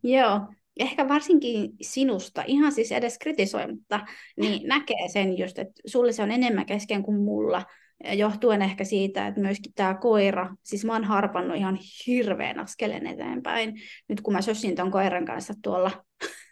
Joo, 0.04 0.40
ehkä 0.80 1.08
varsinkin 1.08 1.72
sinusta, 1.82 2.44
ihan 2.48 2.72
siis 2.72 2.92
edes 2.92 3.20
kritisoimatta, 3.20 4.06
niin 4.38 4.68
näkee 4.74 5.08
sen 5.14 5.38
just, 5.38 5.60
että 5.60 5.82
sulle 5.86 6.12
se 6.12 6.24
on 6.24 6.32
enemmän 6.32 6.66
kesken 6.66 7.04
kuin 7.04 7.18
mulla, 7.18 7.66
johtuen 8.14 8.62
ehkä 8.62 8.84
siitä, 8.84 9.28
että 9.28 9.42
myöskin 9.42 9.74
tämä 9.76 9.94
koira, 9.94 10.56
siis 10.64 10.86
mä 10.86 10.94
oon 10.94 11.04
harpannut 11.04 11.58
ihan 11.58 11.80
hirveän 12.08 12.60
askeleen 12.60 13.08
eteenpäin, 13.08 13.82
nyt 14.08 14.22
kun 14.22 14.34
mä 14.34 14.42
sössin 14.42 14.76
ton 14.76 14.92
koiran 14.92 15.26
kanssa 15.26 15.54
tuolla 15.64 16.06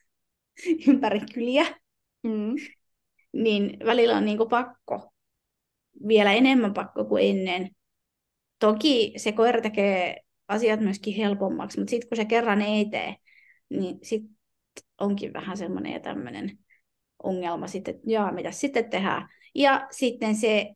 ympäri 0.88 1.22
kyliä, 1.34 1.66
mm. 2.24 2.56
niin 3.34 3.78
välillä 3.86 4.18
on 4.18 4.26
niinku 4.26 4.46
pakko, 4.46 5.13
vielä 6.08 6.34
enemmän 6.34 6.74
pakko 6.74 7.06
kuin 7.06 7.30
ennen. 7.30 7.70
Toki 8.60 9.14
se 9.18 9.32
koira 9.32 9.62
tekee 9.62 10.22
asiat 10.48 10.80
myöskin 10.80 11.16
helpommaksi, 11.16 11.80
mutta 11.80 11.90
sitten 11.90 12.10
kun 12.10 12.16
se 12.16 12.26
kerran 12.26 12.62
ei 12.62 12.86
tee, 12.86 13.16
niin 13.70 14.00
sitten 14.04 14.38
onkin 15.02 15.34
vähän 15.34 15.58
semmoinen 15.58 15.94
ja 15.94 16.00
tämmöinen 16.00 16.58
ongelma 17.24 17.68
sitten, 17.68 17.96
että 17.96 18.12
jaa, 18.12 18.32
mitä 18.32 18.52
sitten 18.52 18.90
tehdään. 18.90 19.30
Ja 19.56 19.88
sitten 19.92 20.36
se, 20.36 20.74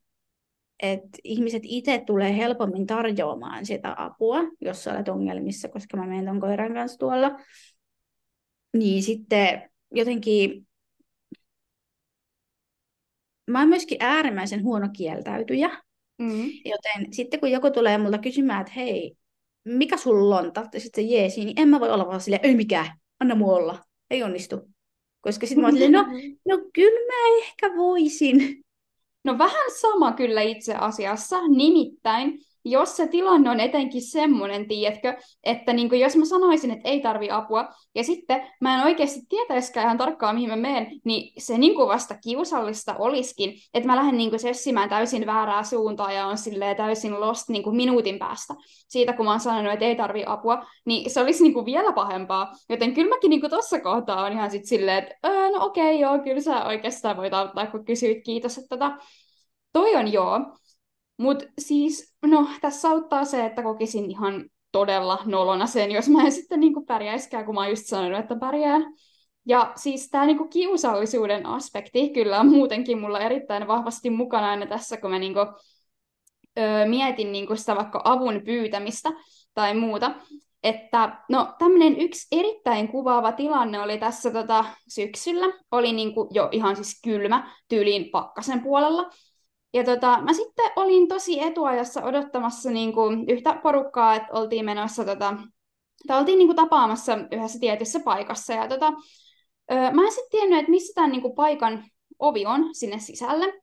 että 0.80 1.18
ihmiset 1.24 1.62
itse 1.66 2.04
tulee 2.06 2.38
helpommin 2.38 2.88
tarjoamaan 2.88 3.66
sitä 3.66 3.96
apua, 3.98 4.40
jos 4.62 4.84
sä 4.84 4.94
olet 4.94 5.10
ongelmissa, 5.10 5.70
koska 5.70 5.98
mä 5.98 6.08
menen 6.08 6.26
ton 6.26 6.40
koiran 6.40 6.74
kanssa 6.74 6.98
tuolla. 7.00 7.40
Niin 8.74 9.04
sitten 9.04 9.70
jotenkin 9.92 10.67
mä 13.48 13.60
oon 13.60 13.70
myöskin 13.70 13.98
äärimmäisen 14.00 14.64
huono 14.64 14.90
kieltäytyjä. 14.94 15.70
Mm. 16.18 16.50
Joten 16.66 17.14
sitten 17.14 17.40
kun 17.40 17.52
joku 17.52 17.72
tulee 17.72 17.98
multa 17.98 18.18
kysymään, 18.18 18.62
että 18.62 18.74
hei, 18.76 19.16
mikä 19.66 19.98
sulla 19.98 20.40
on, 20.40 20.54
tahtoisit 20.54 20.86
sitten 20.86 21.10
jeesi, 21.10 21.46
niin 21.46 21.60
en 21.60 21.70
mä 21.70 21.80
voi 21.80 21.92
olla 21.92 22.08
vaan 22.08 22.22
silleen, 22.22 22.46
ei 22.46 22.56
mikään, 22.56 22.88
anna 23.20 23.36
mua 23.36 23.56
olla, 23.56 23.84
ei 24.10 24.24
onnistu. 24.24 24.70
Koska 25.22 25.48
sitten 25.48 25.62
mä 25.62 25.68
oon 25.68 25.92
no, 25.92 26.06
no 26.48 26.70
kyllä 26.74 27.00
mä 27.08 27.38
ehkä 27.44 27.76
voisin. 27.76 28.64
No 29.24 29.38
vähän 29.38 29.72
sama 29.82 30.12
kyllä 30.12 30.42
itse 30.42 30.76
asiassa, 30.76 31.48
nimittäin 31.48 32.40
jos 32.70 32.98
se 32.98 33.08
tilanne 33.08 33.50
on 33.50 33.60
etenkin 33.60 34.02
semmoinen, 34.02 34.68
tiedätkö, 34.68 35.16
että 35.44 35.74
niin 35.74 35.90
kuin 35.90 36.02
jos 36.02 36.16
mä 36.16 36.26
sanoisin, 36.26 36.72
että 36.72 36.90
ei 36.90 37.00
tarvi 37.00 37.30
apua, 37.32 37.70
ja 37.96 38.04
sitten 38.04 38.48
mä 38.62 38.76
en 38.76 38.84
oikeasti 38.84 39.20
tietäisikään 39.30 39.86
ihan 39.86 39.98
tarkkaan, 39.98 40.36
mihin 40.36 40.50
mä 40.50 40.56
menen, 40.56 40.88
niin 41.06 41.34
se 41.38 41.58
niin 41.58 41.76
kuin 41.76 41.88
vasta 41.88 42.16
kiusallista 42.24 42.96
olisikin, 43.00 43.54
että 43.74 43.88
mä 43.88 43.96
lähden 43.96 44.18
niin 44.18 44.30
kuin 44.30 44.40
sessimään 44.40 44.90
täysin 44.90 45.26
väärää 45.26 45.64
suuntaa 45.64 46.12
ja 46.12 46.28
on 46.28 46.38
täysin 46.78 47.20
lost 47.20 47.50
niin 47.50 47.64
kuin 47.64 47.76
minuutin 47.76 48.20
päästä 48.20 48.54
siitä, 48.88 49.14
kun 49.14 49.26
mä 49.26 49.32
oon 49.32 49.40
sanonut, 49.40 49.74
että 49.74 49.86
ei 49.86 49.96
tarvi 49.96 50.24
apua, 50.26 50.66
niin 50.86 51.10
se 51.10 51.22
olisi 51.22 51.44
niin 51.44 51.54
kuin 51.54 51.66
vielä 51.66 51.94
pahempaa. 51.94 52.52
Joten 52.70 52.94
kyllä 52.94 53.10
mäkin 53.10 53.30
niin 53.30 53.42
kuin 53.42 53.52
tossa 53.52 53.80
kohtaa 53.80 54.26
on 54.26 54.32
ihan 54.32 54.52
sitten 54.52 54.68
silleen, 54.68 54.98
että 54.98 55.16
öö, 55.26 55.50
no 55.50 55.66
okei, 55.66 55.86
okay, 55.86 55.96
joo, 55.96 56.20
kyllä 56.20 56.42
sä 56.42 56.66
oikeastaan 56.66 57.18
voit 57.18 57.34
auttaa, 57.34 57.68
kun 57.68 57.86
kysyit, 57.86 58.24
kiitos, 58.24 58.58
että 58.58 58.68
tota, 58.70 58.98
toi 59.74 59.96
on 59.96 60.14
joo. 60.14 60.40
Mutta 61.18 61.46
siis, 61.60 62.16
no, 62.26 62.48
tässä 62.62 62.90
auttaa 62.90 63.26
se, 63.26 63.46
että 63.46 63.64
kokisin 63.64 64.12
ihan 64.12 64.50
todella 64.72 65.20
nolona 65.26 65.68
sen, 65.68 65.92
jos 65.92 66.10
mä 66.10 66.24
en 66.24 66.32
sitten 66.32 66.60
niinku 66.60 66.86
pärjäiskään, 66.86 67.46
kun 67.46 67.56
mä 67.56 67.62
oon 67.62 67.70
just 67.70 67.86
sanonut, 67.86 68.20
että 68.20 68.36
pärjään. 68.36 68.94
Ja 69.46 69.72
siis 69.76 70.10
tämä 70.10 70.26
niinku 70.26 70.48
kiusallisuuden 70.48 71.46
aspekti 71.46 72.10
kyllä 72.10 72.40
on 72.40 72.48
muutenkin 72.48 73.00
mulla 73.00 73.20
erittäin 73.20 73.68
vahvasti 73.68 74.10
mukana 74.10 74.50
aina 74.50 74.66
tässä, 74.66 74.98
kun 74.98 75.12
mä 75.12 75.20
niinku, 75.20 75.40
öö, 76.60 76.86
mietin 76.86 77.32
niinku 77.32 77.56
sitä 77.56 77.76
vaikka 77.76 78.02
avun 78.04 78.42
pyytämistä 78.46 79.10
tai 79.54 79.76
muuta. 79.76 80.12
Että 80.64 81.18
no 81.30 81.56
tämmöinen 81.60 82.00
yksi 82.00 82.28
erittäin 82.32 82.88
kuvaava 82.88 83.32
tilanne 83.32 83.80
oli 83.80 83.98
tässä 83.98 84.32
tota, 84.32 84.66
syksyllä. 84.88 85.46
Oli 85.72 85.94
niinku 85.94 86.30
jo 86.32 86.50
ihan 86.52 86.76
siis 86.76 87.02
kylmä 87.04 87.52
tyyliin 87.68 88.10
pakkasen 88.12 88.62
puolella. 88.62 89.10
Ja 89.78 89.84
tota, 89.84 90.22
mä 90.22 90.34
sitten 90.34 90.72
olin 90.76 91.08
tosi 91.08 91.44
etuajassa 91.44 92.04
odottamassa 92.04 92.70
niin 92.70 92.94
kuin 92.94 93.30
yhtä 93.30 93.60
porukkaa, 93.64 94.16
että 94.16 94.34
oltiin 94.34 94.66
menossa, 94.66 95.06
tota, 95.06 95.34
tai 96.08 96.20
oltiin 96.20 96.38
niin 96.38 96.48
kuin 96.48 96.56
tapaamassa 96.56 97.18
yhdessä 97.32 97.60
tietyssä 97.60 98.00
paikassa. 98.00 98.54
Ja 98.54 98.68
tota, 98.68 98.92
mä 99.94 100.04
en 100.04 100.12
sitten 100.12 100.32
tiennyt, 100.32 100.60
että 100.60 100.72
missä 100.72 100.94
tämän 100.96 101.12
niin 101.12 101.22
kuin 101.22 101.36
paikan 101.36 101.84
ovi 102.20 102.46
on 102.46 102.76
sinne 102.76 103.00
sisälle. 103.00 103.54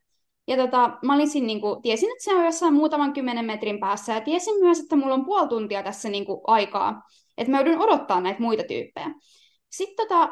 Ja 0.47 0.57
tota, 0.57 0.97
mä 1.05 1.15
olisin, 1.15 1.47
niin 1.47 1.61
kuin, 1.61 1.81
tiesin, 1.81 2.11
että 2.11 2.23
se 2.23 2.35
on 2.35 2.45
jossain 2.45 2.73
muutaman 2.73 3.13
kymmenen 3.13 3.45
metrin 3.45 3.79
päässä, 3.79 4.13
ja 4.13 4.21
tiesin 4.21 4.59
myös, 4.59 4.79
että 4.79 4.95
mulla 4.95 5.13
on 5.13 5.25
puoli 5.25 5.47
tuntia 5.47 5.83
tässä 5.83 6.09
niin 6.09 6.25
kuin, 6.25 6.41
aikaa, 6.47 7.01
että 7.37 7.51
mä 7.51 7.61
joudun 7.61 7.81
odottaa 7.81 8.21
näitä 8.21 8.41
muita 8.41 8.63
tyyppejä. 8.63 9.09
Sitten 9.77 10.07
tota, 10.07 10.29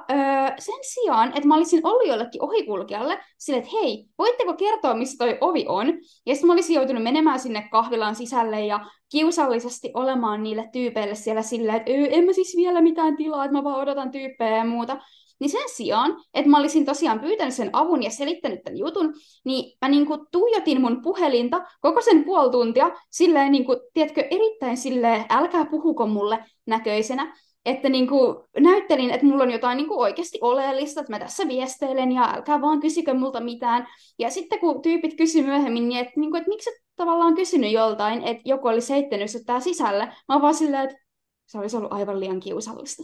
sen 0.59 0.75
sijaan, 0.81 1.29
että 1.29 1.47
mä 1.47 1.55
olisin 1.55 1.87
ollut 1.87 2.07
jollekin 2.07 2.43
ohikulkijalle 2.43 3.19
sille, 3.37 3.59
että 3.59 3.71
hei, 3.81 4.05
voitteko 4.17 4.53
kertoa, 4.53 4.93
missä 4.93 5.17
toi 5.17 5.37
ovi 5.41 5.65
on? 5.67 5.87
Ja 6.25 6.35
sitten 6.35 6.47
mä 6.47 6.53
olisin 6.53 6.75
joutunut 6.75 7.03
menemään 7.03 7.39
sinne 7.39 7.67
kahvilan 7.71 8.15
sisälle 8.15 8.65
ja 8.65 8.85
kiusallisesti 9.11 9.91
olemaan 9.93 10.43
niille 10.43 10.69
tyypeille 10.73 11.15
siellä 11.15 11.41
silleen, 11.41 11.77
että 11.77 11.91
en 11.91 12.25
mä 12.25 12.33
siis 12.33 12.55
vielä 12.55 12.81
mitään 12.81 13.17
tilaa, 13.17 13.45
että 13.45 13.57
mä 13.57 13.63
vaan 13.63 13.79
odotan 13.79 14.11
tyyppejä 14.11 14.57
ja 14.57 14.65
muuta. 14.65 14.97
Niin 15.39 15.49
sen 15.49 15.69
sijaan, 15.75 16.23
että 16.33 16.49
mä 16.49 16.57
olisin 16.57 16.85
tosiaan 16.85 17.19
pyytänyt 17.19 17.53
sen 17.53 17.69
avun 17.73 18.03
ja 18.03 18.09
selittänyt 18.09 18.63
tämän 18.63 18.77
jutun, 18.77 19.13
niin 19.45 19.77
mä 19.81 19.89
niin 19.89 20.05
kuin 20.05 20.19
tuijotin 20.31 20.81
mun 20.81 21.01
puhelinta 21.01 21.61
koko 21.81 22.01
sen 22.01 22.23
puoli 22.23 22.51
tuntia 22.51 22.91
silleen, 23.09 23.51
niin 23.51 23.65
kuin, 23.65 23.79
tiedätkö, 23.93 24.27
erittäin 24.31 24.77
silleen, 24.77 25.25
älkää 25.29 25.65
puhuko 25.65 26.07
mulle 26.07 26.45
näköisenä 26.65 27.35
että 27.65 27.89
niin 27.89 28.07
kuin 28.07 28.37
näyttelin, 28.59 29.11
että 29.11 29.25
mulla 29.25 29.43
on 29.43 29.51
jotain 29.51 29.77
niin 29.77 29.87
kuin 29.87 29.99
oikeasti 29.99 30.37
oleellista, 30.41 31.01
että 31.01 31.13
mä 31.13 31.19
tässä 31.19 31.47
viesteilen 31.47 32.11
ja 32.11 32.33
älkää 32.33 32.61
vaan 32.61 32.79
kysykö 32.79 33.13
multa 33.13 33.39
mitään. 33.39 33.87
Ja 34.19 34.29
sitten 34.29 34.59
kun 34.59 34.81
tyypit 34.81 35.17
kysy 35.17 35.41
myöhemmin, 35.41 35.89
niin 35.89 35.99
että, 35.99 36.19
niin 36.19 36.31
kuin, 36.31 36.39
että 36.39 36.49
miksi 36.49 36.69
et 36.69 36.75
tavallaan 36.95 37.35
kysynyt 37.35 37.71
joltain, 37.71 38.23
että 38.23 38.43
joku 38.45 38.67
oli 38.67 38.81
seittänyt 38.81 39.31
sut 39.31 39.45
tää 39.45 39.59
sisälle, 39.59 40.13
mä 40.27 40.41
vaan 40.41 40.55
silleen, 40.55 40.83
että 40.83 40.97
se 41.45 41.57
olisi 41.57 41.77
ollut 41.77 41.93
aivan 41.93 42.19
liian 42.19 42.39
kiusallista. 42.39 43.03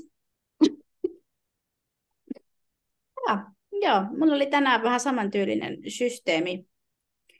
Ja, 3.28 3.46
joo, 3.72 4.04
mulla 4.18 4.36
oli 4.36 4.46
tänään 4.46 4.84
vähän 4.84 5.00
samantyylinen 5.00 5.78
systeemi 5.88 6.66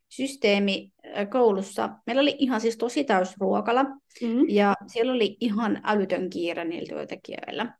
systeemi 0.10 0.94
koulussa. 1.30 1.90
Meillä 2.06 2.22
oli 2.22 2.36
ihan 2.40 2.62
siis 2.62 2.78
tosi 2.78 3.04
täys 3.04 3.36
ruokala 3.40 3.84
mm-hmm. 3.84 4.46
ja 4.50 4.76
siellä 4.88 5.14
oli 5.14 5.38
ihan 5.40 5.82
älytön 5.84 6.30
kiire 6.30 6.66
niillä 6.66 6.88
työntekijöillä. 6.90 7.74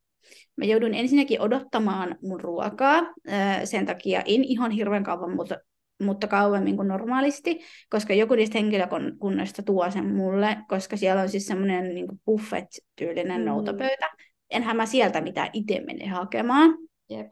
Mä 0.56 0.66
joudun 0.66 0.94
ensinnäkin 0.94 1.42
odottamaan 1.42 2.16
mun 2.22 2.40
ruokaa, 2.40 3.02
sen 3.64 3.86
takia 3.86 4.22
en 4.26 4.44
ihan 4.44 4.72
hirveän 4.72 5.04
kauan, 5.04 5.36
mutta, 5.36 5.58
mutta 6.04 6.28
kauemmin 6.28 6.76
kuin 6.76 6.88
normaalisti, 6.88 7.60
koska 7.90 8.14
joku 8.14 8.36
niistä 8.36 8.58
henkilökunnasta 8.58 9.64
tuo 9.64 9.92
sen 9.92 10.16
mulle, 10.16 10.58
koska 10.68 10.98
siellä 10.98 11.22
on 11.22 11.30
siis 11.30 11.48
semmoinen 11.48 11.96
niin 11.96 12.08
buffet-tyylinen 12.26 13.42
mm. 13.42 13.46
noutopöytä. 13.46 14.10
Enhän 14.50 14.78
mä 14.78 14.86
sieltä 14.86 15.22
mitään 15.22 15.50
itse 15.54 15.80
mene 15.86 16.08
hakemaan. 16.08 16.78
Jep 17.10 17.28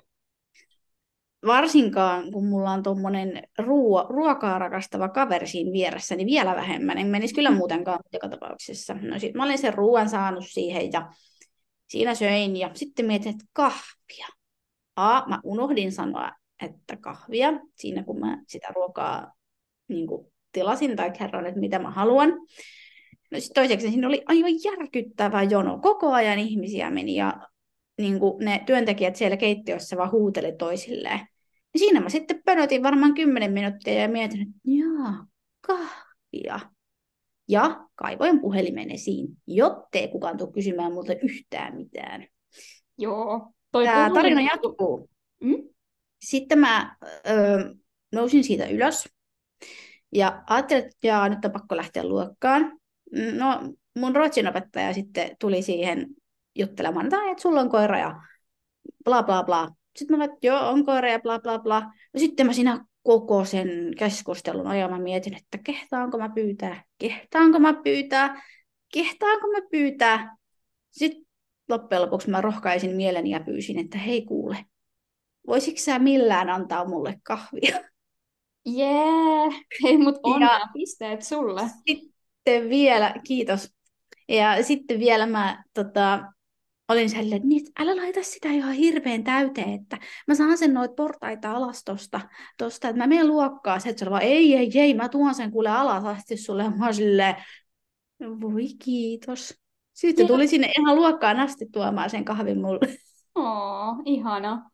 varsinkaan 1.46 2.32
kun 2.32 2.46
mulla 2.46 2.72
on 2.72 2.84
tuommoinen 2.84 3.44
ruo- 3.62 4.06
ruokaa 4.10 4.60
rakastava 4.60 5.10
kaveri 5.10 5.48
siinä 5.48 5.72
vieressä, 5.72 6.16
niin 6.16 6.28
vielä 6.28 6.56
vähemmän. 6.56 6.98
En 6.98 7.08
menisi 7.08 7.36
kyllä 7.36 7.52
muutenkaan 7.52 8.00
joka 8.14 8.30
tapauksessa. 8.30 8.94
No 8.94 9.20
sit 9.20 9.34
mä 9.34 9.44
olin 9.44 9.58
sen 9.58 9.74
ruoan 9.74 10.10
saanut 10.10 10.46
siihen 10.48 10.92
ja 10.94 11.12
siinä 11.88 12.16
söin 12.16 12.58
ja 12.58 12.72
sitten 12.74 13.06
mietin, 13.06 13.30
että 13.30 13.46
kahvia. 13.54 14.28
A, 14.96 15.30
mä 15.30 15.40
unohdin 15.44 15.92
sanoa, 15.92 16.32
että 16.62 16.98
kahvia 16.98 17.54
siinä 17.76 18.04
kun 18.04 18.20
mä 18.20 18.44
sitä 18.48 18.68
ruokaa 18.76 19.34
niin 19.88 20.08
kuin 20.08 20.34
tilasin 20.52 20.96
tai 20.96 21.12
kerron, 21.12 21.46
että 21.46 21.60
mitä 21.60 21.80
mä 21.80 21.92
haluan. 21.92 22.30
No 23.32 23.40
sitten 23.40 23.62
toiseksi 23.62 23.90
siinä 23.90 24.08
oli 24.08 24.24
aivan 24.26 24.52
järkyttävä 24.66 25.44
jono. 25.44 25.80
Koko 25.80 26.14
ajan 26.14 26.40
ihmisiä 26.40 26.92
meni 26.92 27.16
ja 27.16 27.34
niin 27.98 28.20
kuin 28.20 28.46
ne 28.46 28.64
työntekijät 28.66 29.16
siellä 29.16 29.38
keittiössä 29.38 29.98
vaan 29.98 30.12
huuteli 30.12 30.52
toisilleen. 30.52 31.20
Ja 31.74 31.80
siinä 31.80 32.00
mä 32.00 32.10
sitten 32.10 32.42
pönötin 32.46 32.84
varmaan 32.84 33.14
kymmenen 33.14 33.52
minuuttia 33.52 33.94
ja 33.94 34.08
mietin, 34.08 34.42
että 34.42 34.54
jaa, 34.66 35.26
kahvia. 35.62 36.60
Ja 37.50 37.88
kaivoin 37.96 38.40
puhelimen 38.40 38.92
esiin, 38.92 39.28
jottei 39.48 40.08
kukaan 40.08 40.38
tule 40.38 40.52
kysymään 40.52 40.94
multa 40.94 41.14
yhtään 41.24 41.76
mitään. 41.76 42.28
Joo. 42.98 43.52
Toi 43.72 43.86
Tämä 43.86 44.12
tarina 44.14 44.42
jatkuu. 44.42 45.10
Mm? 45.44 45.70
Sitten 46.22 46.60
mä 46.60 46.96
ö, 47.30 47.76
nousin 48.12 48.44
siitä 48.44 48.66
ylös 48.66 49.10
ja 50.12 50.44
ajattelin, 50.50 50.84
että 50.84 51.08
jaa, 51.08 51.30
nyt 51.30 51.46
on 51.46 51.52
pakko 51.52 51.78
lähteä 51.78 52.08
luokkaan. 52.08 52.80
No, 53.38 53.74
mun 54.00 54.16
ruotsin 54.16 54.48
opettaja 54.48 54.94
sitten 54.94 55.36
tuli 55.40 55.62
siihen 55.62 56.08
juttelemaan, 56.58 57.06
että, 57.06 57.32
että 57.32 57.42
sulla 57.42 57.62
on 57.62 57.70
koira 57.70 58.00
ja 58.00 58.22
bla 59.04 59.24
bla 59.24 59.44
bla. 59.44 59.70
Sitten 59.96 60.18
mä 60.18 60.24
että 60.24 60.38
joo, 60.42 60.70
on 60.70 60.86
koira 60.86 61.10
ja 61.10 61.20
bla 61.20 61.40
bla 61.40 61.60
bla. 61.60 61.82
No 62.14 62.20
sitten 62.20 62.46
mä 62.46 62.54
siinä 62.54 62.86
koko 63.04 63.46
sen 63.46 63.70
keskustelun 63.98 64.68
ajan 64.68 64.92
mä 64.92 65.00
mietin, 65.00 65.34
että 65.34 65.58
kehtaanko 65.58 66.18
mä 66.18 66.30
pyytää, 66.30 66.84
kehtaanko 66.98 67.60
mä 67.60 67.74
pyytää, 67.74 68.42
kehtaanko 68.94 69.48
mä 69.48 69.60
pyytää. 69.72 70.38
Sitten 70.92 71.26
loppujen 71.70 72.02
lopuksi 72.02 72.30
mä 72.30 72.42
rohkaisin 72.42 72.96
mieleni 72.96 73.30
ja 73.30 73.40
pyysin, 73.40 73.80
että 73.80 73.98
hei 73.98 74.26
kuule, 74.26 74.66
voisitko 75.48 75.80
sä 75.80 76.00
millään 76.00 76.50
antaa 76.50 76.88
mulle 76.88 77.20
kahvia? 77.24 77.80
Jee, 78.66 78.88
yeah. 78.88 79.62
hei 79.84 79.98
mut 79.98 80.20
onnea 80.24 80.60
pisteet 80.74 81.22
sulle. 81.22 81.62
Sitten 81.88 82.70
vielä, 82.70 83.16
kiitos. 83.28 83.74
Ja 84.30 84.64
sitten 84.64 85.00
vielä 85.00 85.26
mä 85.26 85.64
tota, 85.74 86.34
olin 86.88 87.10
sellainen, 87.10 87.36
että 87.38 87.48
niin, 87.48 87.66
älä 87.80 87.96
laita 87.96 88.24
sitä 88.24 88.50
ihan 88.50 88.74
hirveän 88.74 89.24
täyteen, 89.24 89.74
että 89.74 89.98
mä 90.28 90.36
saan 90.36 90.58
sen 90.58 90.74
noita 90.74 90.94
portaita 90.96 91.52
alas 91.52 91.84
tosta, 91.84 92.22
tosta 92.58 92.90
että 92.90 93.02
mä 93.02 93.08
menen 93.08 93.28
luokkaan, 93.28 93.82
se, 93.82 93.90
että 93.90 94.06
se 94.06 94.12
vaan, 94.12 94.22
ei, 94.22 94.56
ei, 94.56 94.72
ei, 94.80 94.94
mä 94.94 95.10
tuon 95.10 95.36
sen 95.36 95.52
kuule 95.52 95.70
alas 95.70 96.06
asti 96.06 96.38
sulle, 96.38 96.64
ja 96.64 96.70
mä 96.70 96.94
silleen, 96.94 97.36
voi 98.42 98.68
kiitos. 98.84 99.54
Sitten 99.94 100.28
tuli 100.28 100.48
sinne 100.48 100.72
ihan 100.80 100.96
luokkaan 100.96 101.40
asti 101.40 101.66
tuomaan 101.72 102.10
sen 102.10 102.26
kahvin 102.26 102.62
mulle. 102.62 102.98
Oo, 103.36 104.02
ihana. 104.06 104.70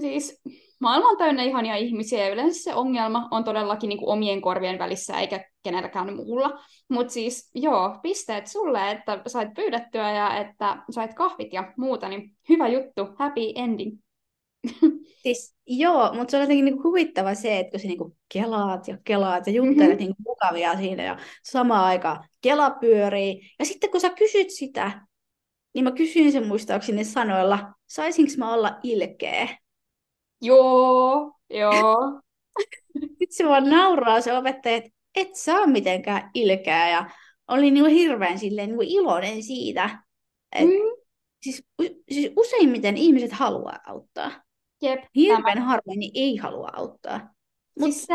Siis 0.00 0.40
maailma 0.80 1.08
on 1.08 1.16
täynnä 1.16 1.42
ihania 1.42 1.76
ihmisiä 1.76 2.24
ja 2.24 2.32
yleensä 2.32 2.62
se 2.62 2.74
ongelma 2.74 3.28
on 3.30 3.44
todellakin 3.44 3.88
niin 3.88 3.98
kuin 3.98 4.08
omien 4.08 4.40
korvien 4.40 4.78
välissä 4.78 5.20
eikä 5.20 5.44
kenelläkään 5.62 6.16
muulla. 6.16 6.64
Mutta 6.88 7.12
siis 7.12 7.50
joo, 7.54 7.98
pisteet 8.02 8.46
sulle, 8.46 8.90
että 8.90 9.22
sait 9.26 9.54
pyydettyä 9.54 10.12
ja 10.12 10.36
että 10.36 10.82
sait 10.90 11.14
kahvit 11.14 11.52
ja 11.52 11.72
muuta, 11.76 12.08
niin 12.08 12.36
hyvä 12.48 12.68
juttu, 12.68 13.06
happy 13.18 13.52
ending. 13.54 13.98
Siis 15.22 15.54
joo, 15.66 16.12
mutta 16.14 16.30
se 16.30 16.36
on 16.36 16.40
jotenkin 16.40 16.64
niinku 16.64 16.82
huvittava 16.82 17.34
se, 17.34 17.58
että 17.58 17.70
kun 17.70 17.80
sä 17.80 17.86
niinku 17.86 18.16
kelaat 18.32 18.88
ja 18.88 18.98
kelaat 19.04 19.46
ja 19.46 19.52
juttelet 19.52 19.88
mm-hmm. 19.88 19.98
niinku 19.98 20.22
mukavia 20.26 20.76
siinä 20.76 21.02
ja 21.02 21.18
samaan 21.44 21.84
aikaan 21.84 22.28
kela 22.40 22.70
pyörii. 22.70 23.40
Ja 23.58 23.64
sitten 23.64 23.90
kun 23.90 24.00
sä 24.00 24.10
kysyt 24.10 24.50
sitä, 24.50 25.06
niin 25.74 25.84
mä 25.84 25.92
kysyin 25.92 26.32
sen 26.32 26.46
muistaakseni 26.46 27.04
sanoilla, 27.04 27.72
saisinko 27.86 28.32
mä 28.38 28.54
olla 28.54 28.78
ilkeä? 28.82 29.48
Joo, 30.42 31.32
joo. 31.50 32.20
Sitten 33.00 33.28
se 33.30 33.48
vaan 33.48 33.70
nauraa 33.70 34.20
se 34.20 34.36
opettaja, 34.36 34.76
että 34.76 34.90
et 35.14 35.34
saa 35.34 35.66
mitenkään 35.66 36.30
ilkeä 36.34 36.88
ja 36.88 37.10
oli 37.48 37.70
niinku 37.70 37.90
hirveän 37.90 38.38
silleen 38.38 38.68
niinku 38.68 38.84
iloinen 38.86 39.42
siitä. 39.42 39.98
Et, 40.52 40.68
mm. 40.68 41.02
siis, 41.42 41.64
siis 42.10 42.32
useimmiten 42.36 42.96
ihmiset 42.96 43.32
haluaa 43.32 43.78
auttaa. 43.86 44.30
Jep, 44.82 45.04
Hirveän 45.14 45.54
tämä. 45.54 45.66
harvoin 45.66 45.98
niin 45.98 46.12
ei 46.14 46.36
halua 46.36 46.68
auttaa. 46.72 47.20
Mut... 47.80 47.92
Siis 47.92 48.04
se, 48.04 48.14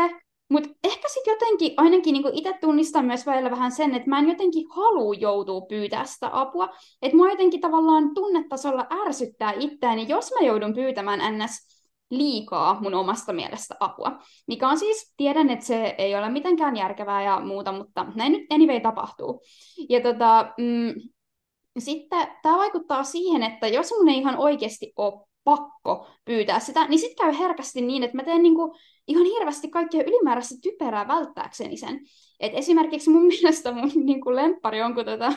mutta 0.50 0.68
ehkä 0.84 1.08
sitten 1.08 1.32
jotenkin, 1.32 1.74
ainakin 1.76 2.12
niinku 2.12 2.30
itse 2.32 2.54
tunnistan 2.60 3.04
myös 3.04 3.26
välillä 3.26 3.50
vähän 3.50 3.72
sen, 3.72 3.94
että 3.94 4.08
mä 4.08 4.18
en 4.18 4.28
jotenkin 4.28 4.66
halua 4.70 5.14
joutua 5.14 5.60
pyytää 5.60 6.04
sitä 6.04 6.28
apua. 6.32 6.68
Että 7.02 7.16
mua 7.16 7.30
jotenkin 7.30 7.60
tavallaan 7.60 8.14
tunnetasolla 8.14 8.86
ärsyttää 9.06 9.52
itseäni, 9.58 10.08
jos 10.08 10.32
mä 10.40 10.46
joudun 10.46 10.74
pyytämään 10.74 11.38
ns 11.38 11.75
liikaa 12.10 12.80
mun 12.80 12.94
omasta 12.94 13.32
mielestä 13.32 13.74
apua. 13.80 14.18
Mikä 14.46 14.68
on 14.68 14.78
siis, 14.78 15.14
tiedän, 15.16 15.50
että 15.50 15.64
se 15.64 15.94
ei 15.98 16.16
ole 16.16 16.30
mitenkään 16.30 16.76
järkevää 16.76 17.22
ja 17.22 17.40
muuta, 17.40 17.72
mutta 17.72 18.06
näin 18.14 18.32
nyt 18.32 18.46
anyway 18.50 18.80
tapahtuu. 18.80 19.40
Ja 19.88 20.00
tota, 20.00 20.52
mm, 20.58 20.94
sitten 21.78 22.28
tämä 22.42 22.58
vaikuttaa 22.58 23.04
siihen, 23.04 23.42
että 23.42 23.68
jos 23.68 23.90
mun 23.98 24.08
ei 24.08 24.18
ihan 24.18 24.36
oikeasti 24.36 24.92
ole 24.96 25.26
pakko 25.44 26.06
pyytää 26.24 26.60
sitä, 26.60 26.88
niin 26.88 26.98
sitten 26.98 27.26
käy 27.26 27.38
herkästi 27.38 27.80
niin, 27.80 28.02
että 28.02 28.16
mä 28.16 28.24
teen 28.24 28.42
niinku 28.42 28.76
ihan 29.08 29.24
hirveästi 29.24 29.68
kaikkea 29.68 30.02
ylimääräistä 30.06 30.54
typerää 30.62 31.08
välttääkseni 31.08 31.76
sen. 31.76 32.00
Et 32.40 32.52
esimerkiksi 32.54 33.10
mun 33.10 33.26
mielestä 33.32 33.72
mun 33.72 33.90
niinku 33.94 34.34
lemppari 34.34 34.82
on, 34.82 34.94
kun 34.94 35.04
tota, 35.04 35.32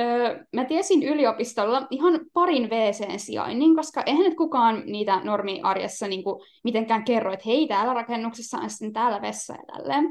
Öö, 0.00 0.44
mä 0.52 0.64
tiesin 0.64 1.02
yliopistolla 1.02 1.86
ihan 1.90 2.20
parin 2.32 2.70
wc 2.70 3.18
sijainnin, 3.18 3.76
koska 3.76 4.02
eihän 4.06 4.24
nyt 4.24 4.36
kukaan 4.36 4.82
niitä 4.86 5.20
normi-arjessa 5.24 6.08
niin 6.08 6.24
kuin 6.24 6.42
mitenkään 6.64 7.04
kerro, 7.04 7.32
että 7.32 7.44
hei, 7.46 7.66
täällä 7.66 7.94
rakennuksessa 7.94 8.58
on 8.58 8.70
sitten 8.70 8.92
täällä 8.92 9.22
vessa 9.22 9.54
ja 9.54 9.62
tälleen. 9.72 10.04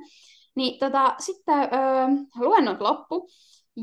Niin 0.56 0.80
tota, 0.80 1.16
sitten 1.20 1.60
öö, 1.60 2.08
luennot 2.40 2.82
loppu, 2.82 3.28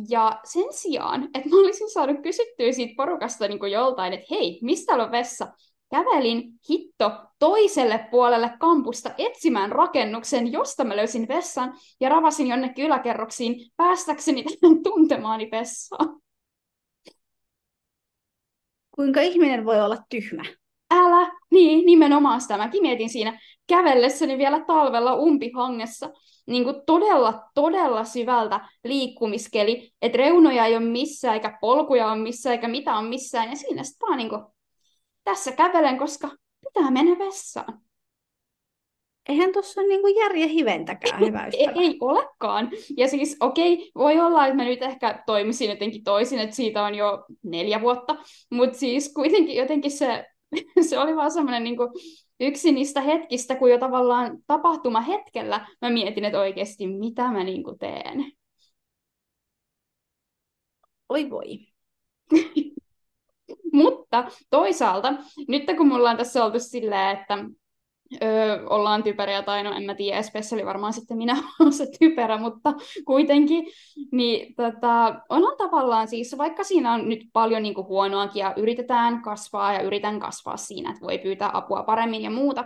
ja 0.09 0.41
sen 0.45 0.73
sijaan, 0.73 1.25
että 1.35 1.49
mä 1.49 1.61
olisin 1.61 1.91
saanut 1.91 2.23
kysyttyä 2.23 2.73
siitä 2.73 2.95
porukasta 2.97 3.49
niin 3.49 3.73
joltain, 3.73 4.13
että 4.13 4.27
hei, 4.31 4.59
mistä 4.63 4.93
on 4.93 5.11
vessa, 5.11 5.47
kävelin 5.91 6.53
hitto 6.71 7.13
toiselle 7.39 8.07
puolelle 8.11 8.51
kampusta 8.61 9.11
etsimään 9.19 9.73
rakennuksen, 9.73 10.53
josta 10.53 10.85
mä 10.85 10.97
löysin 10.97 11.29
vessan 11.29 11.75
ja 12.01 12.09
ravasin 12.09 12.47
jonnekin 12.47 12.85
yläkerroksiin 12.85 13.71
päästäkseni 13.77 14.45
tähän 14.61 14.83
tuntemaani 14.83 15.49
vessaan. 15.53 16.21
Kuinka 18.91 19.21
ihminen 19.21 19.65
voi 19.65 19.81
olla 19.81 19.97
tyhmä? 20.11 20.43
Älä, 20.91 21.33
niin, 21.51 21.87
nimenomaan 21.87 22.41
sitä. 22.41 22.57
Mäkin 22.57 22.83
mietin 22.83 23.11
siinä 23.11 23.41
kävellessäni 23.67 24.39
vielä 24.39 24.65
talvella 24.67 25.15
umpihangessa 25.15 26.11
niin 26.47 26.65
kuin 26.65 26.77
todella, 26.87 27.43
todella 27.55 28.05
syvältä 28.05 28.69
liikkumiskeli, 28.85 29.93
että 30.03 30.19
reunoja 30.19 30.67
ei 30.67 30.77
ole 30.77 30.85
missään, 30.85 31.35
eikä 31.35 31.59
polkuja 31.61 32.07
on 32.07 32.21
missään, 32.21 32.53
eikä 32.53 32.69
mitä 32.69 32.97
on 32.97 33.05
missään, 33.05 33.51
ja 33.51 33.57
siinä 33.57 33.83
sitten 33.83 34.07
vaan 34.09 34.19
niin 34.19 34.29
kuin 34.29 34.43
tässä 35.29 35.53
kävelen, 35.53 35.99
koska 35.99 36.31
pitää 36.65 36.91
mennä 36.91 37.19
vessaan. 37.19 37.81
Eihän 39.29 39.53
tuossa 39.53 39.81
ole 39.81 39.89
niinku 39.89 40.07
järjen 40.21 40.49
hiventäkään, 40.49 41.21
hyvä 41.21 41.47
ei, 41.47 41.69
ei 41.75 41.99
olekaan. 42.01 42.71
Ja 42.97 43.09
siis 43.09 43.37
okei, 43.41 43.75
okay, 43.75 43.87
voi 43.95 44.21
olla, 44.21 44.47
että 44.47 44.57
mä 44.57 44.65
nyt 44.65 44.83
ehkä 44.83 45.23
toimisin 45.27 45.71
jotenkin 45.71 46.05
toisin, 46.05 46.39
että 46.39 46.57
siitä 46.57 46.83
on 46.83 46.95
jo 46.95 47.25
neljä 47.43 47.81
vuotta, 47.81 48.17
mutta 48.51 48.79
siis 48.79 49.13
kuitenkin 49.15 49.57
jotenkin 49.57 49.91
se, 49.91 50.27
se 50.89 50.99
oli 50.99 51.17
vaan 51.17 51.31
semmoinen 51.31 51.65
niinku 51.65 51.89
yksi 52.41 52.73
niistä 52.73 53.01
hetkistä, 53.01 53.57
kun 53.57 53.71
jo 53.71 53.79
tavallaan 53.79 54.39
tapahtuma 54.47 55.01
hetkellä 55.01 55.67
mä 55.83 55.91
mietin, 55.91 56.25
että 56.25 56.41
oikeasti 56.41 56.87
mitä 56.87 57.31
mä 57.31 57.45
niinku 57.45 57.77
teen. 57.81 58.33
Oi 61.09 61.31
voi. 61.31 61.59
Mutta 63.73 64.25
toisaalta, 64.51 65.15
nyt 65.49 65.63
kun 65.77 65.89
mulla 65.89 66.11
on 66.11 66.17
tässä 66.17 66.45
oltu 66.45 66.59
silleen, 66.61 67.19
että 67.19 67.39
öö, 68.23 68.67
ollaan 68.67 69.03
typeriä, 69.03 69.43
tai 69.43 69.63
no 69.63 69.73
en 69.73 69.83
mä 69.83 69.95
tiedä, 69.95 70.19
especially 70.19 70.67
varmaan 70.67 70.93
sitten 70.93 71.17
minä 71.17 71.37
olen 71.61 71.73
se 71.73 71.87
typerä, 71.99 72.39
mutta 72.39 72.75
kuitenkin, 73.05 73.67
niin 74.13 74.55
tota, 74.55 75.21
onhan 75.29 75.57
tavallaan 75.59 76.09
siis, 76.09 76.39
vaikka 76.39 76.65
siinä 76.65 76.93
on 76.93 77.09
nyt 77.09 77.21
paljon 77.33 77.63
niin 77.63 77.77
huonoakin 77.77 78.41
ja 78.41 78.55
yritetään 78.57 79.23
kasvaa 79.23 79.73
ja 79.73 79.81
yritän 79.81 80.21
kasvaa 80.21 80.57
siinä, 80.57 80.91
että 80.91 81.03
voi 81.03 81.19
pyytää 81.19 81.51
apua 81.53 81.83
paremmin 81.83 82.23
ja 82.23 82.31
muuta, 82.31 82.65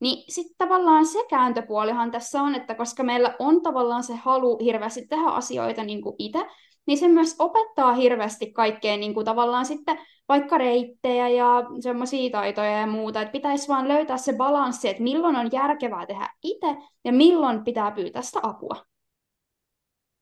niin 0.00 0.24
sitten 0.28 0.54
tavallaan 0.58 1.06
se 1.06 1.18
kääntöpuolihan 1.30 2.10
tässä 2.10 2.42
on, 2.42 2.54
että 2.54 2.74
koska 2.74 3.02
meillä 3.02 3.34
on 3.38 3.62
tavallaan 3.62 4.02
se 4.02 4.14
halu 4.14 4.58
hirveästi 4.58 5.06
tehdä 5.06 5.26
asioita 5.26 5.84
niin 5.84 6.02
itse, 6.18 6.46
niin 6.86 6.98
se 6.98 7.08
myös 7.08 7.36
opettaa 7.38 7.92
hirveästi 7.92 8.52
kaikkea 8.52 8.96
niin 8.96 9.14
tavallaan 9.24 9.66
sitten 9.66 9.98
vaikka 10.28 10.58
reittejä 10.58 11.28
ja 11.28 11.62
semmoisia 11.80 12.30
taitoja 12.30 12.78
ja 12.78 12.86
muuta, 12.86 13.20
että 13.20 13.32
pitäisi 13.32 13.68
vaan 13.68 13.88
löytää 13.88 14.16
se 14.16 14.32
balanssi, 14.32 14.88
että 14.88 15.02
milloin 15.02 15.36
on 15.36 15.52
järkevää 15.52 16.06
tehdä 16.06 16.28
itse 16.42 16.76
ja 17.04 17.12
milloin 17.12 17.64
pitää 17.64 17.90
pyytää 17.90 18.22
sitä 18.22 18.40
apua. 18.42 18.84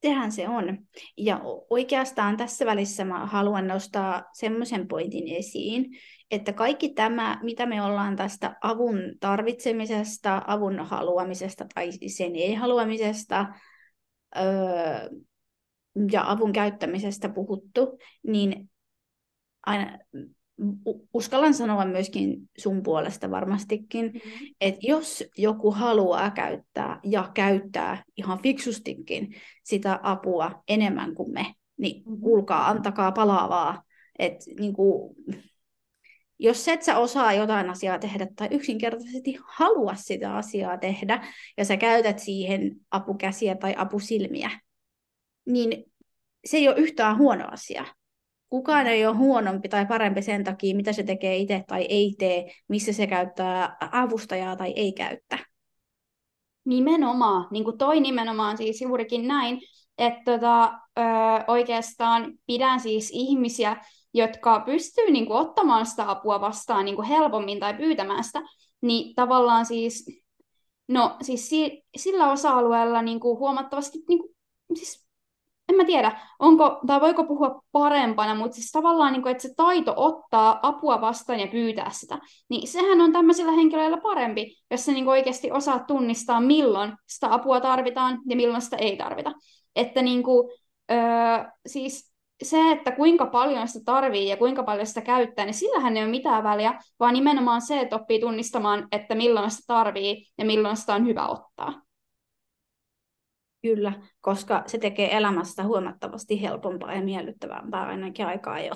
Sehän 0.01 0.31
se 0.31 0.49
on. 0.49 0.77
Ja 1.17 1.41
oikeastaan 1.69 2.37
tässä 2.37 2.65
välissä 2.65 3.05
mä 3.05 3.25
haluan 3.25 3.67
nostaa 3.67 4.23
semmoisen 4.33 4.87
pointin 4.87 5.27
esiin, 5.27 5.85
että 6.31 6.53
kaikki 6.53 6.89
tämä, 6.89 7.39
mitä 7.43 7.65
me 7.65 7.81
ollaan 7.81 8.15
tästä 8.15 8.55
avun 8.63 8.99
tarvitsemisesta, 9.19 10.41
avun 10.47 10.79
haluamisesta 10.79 11.65
tai 11.75 11.91
sen 12.07 12.35
ei-haluamisesta 12.35 13.45
öö, 14.37 15.09
ja 16.11 16.31
avun 16.31 16.53
käyttämisestä 16.53 17.29
puhuttu, 17.29 17.99
niin 18.27 18.69
aina 19.65 19.97
uskallan 21.13 21.53
sanoa 21.53 21.85
myöskin 21.85 22.49
sun 22.57 22.83
puolesta 22.83 23.31
varmastikin, 23.31 24.05
mm-hmm. 24.05 24.47
että 24.61 24.79
jos 24.83 25.23
joku 25.37 25.71
haluaa 25.71 26.31
käyttää 26.31 26.99
ja 27.03 27.31
käyttää 27.33 28.03
ihan 28.17 28.39
fiksustikin 28.41 29.35
sitä 29.63 29.99
apua 30.03 30.63
enemmän 30.67 31.15
kuin 31.15 31.33
me, 31.33 31.53
niin 31.77 32.03
mm-hmm. 32.03 32.21
kuulkaa, 32.21 32.67
antakaa 32.67 33.11
palaavaa. 33.11 33.83
Et, 34.19 34.33
niin 34.59 34.73
kuin, 34.73 35.15
jos 36.39 36.67
et 36.67 36.83
sä 36.83 36.97
osaa 36.97 37.33
jotain 37.33 37.69
asiaa 37.69 37.99
tehdä 37.99 38.27
tai 38.35 38.47
yksinkertaisesti 38.51 39.37
halua 39.45 39.95
sitä 39.95 40.35
asiaa 40.35 40.77
tehdä 40.77 41.27
ja 41.57 41.65
sä 41.65 41.77
käytät 41.77 42.19
siihen 42.19 42.75
apukäsiä 42.91 43.55
tai 43.55 43.75
apusilmiä, 43.77 44.59
niin 45.45 45.83
se 46.45 46.57
ei 46.57 46.67
ole 46.67 46.77
yhtään 46.77 47.17
huono 47.17 47.47
asia 47.51 47.85
kukaan 48.53 48.87
ei 48.87 49.05
ole 49.05 49.15
huonompi 49.15 49.69
tai 49.69 49.85
parempi 49.85 50.21
sen 50.21 50.43
takia, 50.43 50.75
mitä 50.75 50.93
se 50.93 51.03
tekee 51.03 51.37
itse 51.37 51.63
tai 51.67 51.85
ei 51.89 52.15
tee, 52.19 52.51
missä 52.67 52.93
se 52.93 53.07
käyttää 53.07 53.77
avustajaa 53.91 54.55
tai 54.55 54.73
ei 54.75 54.91
käyttä. 54.91 55.37
Nimenomaan, 56.65 57.47
niin 57.51 57.63
kuin 57.63 57.77
toi 57.77 57.99
nimenomaan 57.99 58.57
siis 58.57 58.81
juurikin 58.81 59.27
näin, 59.27 59.61
että 59.97 60.31
tota, 60.31 60.73
ö, 60.99 61.01
oikeastaan 61.47 62.33
pidän 62.45 62.79
siis 62.79 63.09
ihmisiä, 63.13 63.77
jotka 64.13 64.59
pystyy 64.59 65.11
niin 65.11 65.25
kuin, 65.25 65.37
ottamaan 65.37 65.85
sitä 65.85 66.09
apua 66.11 66.41
vastaan 66.41 66.85
niin 66.85 66.95
kuin 66.95 67.07
helpommin 67.07 67.59
tai 67.59 67.73
pyytämään 67.73 68.23
sitä, 68.23 68.41
niin 68.81 69.15
tavallaan 69.15 69.65
siis, 69.65 70.05
no 70.87 71.17
siis 71.21 71.49
si- 71.49 71.83
sillä 71.95 72.31
osa-alueella 72.31 73.01
niin 73.01 73.19
kuin, 73.19 73.39
huomattavasti 73.39 73.99
niin 74.07 74.19
kuin, 74.19 74.35
siis 74.75 75.02
en 75.73 75.77
mä 75.77 75.85
tiedä, 75.85 76.19
onko, 76.39 76.79
tai 76.87 77.01
voiko 77.01 77.23
puhua 77.23 77.61
parempana, 77.71 78.35
mutta 78.35 78.55
siis 78.55 78.71
tavallaan, 78.71 79.13
niin 79.13 79.21
kuin, 79.21 79.31
että 79.31 79.41
se 79.41 79.53
taito 79.57 79.93
ottaa 79.97 80.59
apua 80.61 81.01
vastaan 81.01 81.39
ja 81.39 81.47
pyytää 81.47 81.89
sitä, 81.91 82.19
niin 82.49 82.67
sehän 82.67 83.01
on 83.01 83.13
tämmöisillä 83.13 83.51
henkilöillä 83.51 83.97
parempi, 83.97 84.55
jos 84.71 84.85
sä 84.85 84.91
niin 84.91 85.07
oikeasti 85.07 85.51
osaat 85.51 85.87
tunnistaa, 85.87 86.41
milloin 86.41 86.93
sitä 87.07 87.33
apua 87.33 87.59
tarvitaan 87.59 88.19
ja 88.29 88.35
milloin 88.35 88.61
sitä 88.61 88.77
ei 88.77 88.97
tarvita. 88.97 89.31
Että 89.75 90.01
niin 90.01 90.23
kuin, 90.23 90.51
öö, 90.91 90.97
siis 91.65 92.13
se, 92.43 92.71
että 92.71 92.91
kuinka 92.91 93.25
paljon 93.25 93.67
sitä 93.67 93.83
tarvii 93.85 94.29
ja 94.29 94.37
kuinka 94.37 94.63
paljon 94.63 94.87
sitä 94.87 95.01
käyttää, 95.01 95.45
niin 95.45 95.53
sillähän 95.53 95.97
ei 95.97 96.03
ole 96.03 96.11
mitään 96.11 96.43
väliä, 96.43 96.79
vaan 96.99 97.13
nimenomaan 97.13 97.61
se, 97.61 97.79
että 97.79 97.95
oppii 97.95 98.19
tunnistamaan, 98.19 98.87
että 98.91 99.15
milloin 99.15 99.51
sitä 99.51 99.63
tarvii 99.67 100.27
ja 100.37 100.45
milloin 100.45 100.77
sitä 100.77 100.95
on 100.95 101.05
hyvä 101.05 101.27
ottaa. 101.27 101.81
Kyllä, 103.63 103.93
koska 104.21 104.63
se 104.65 104.77
tekee 104.77 105.17
elämästä 105.17 105.63
huomattavasti 105.63 106.41
helpompaa 106.41 106.93
ja 106.93 107.01
miellyttävämpää 107.01 107.85
ainakin 107.85 108.25
aikaa 108.25 108.59
jo. 108.59 108.73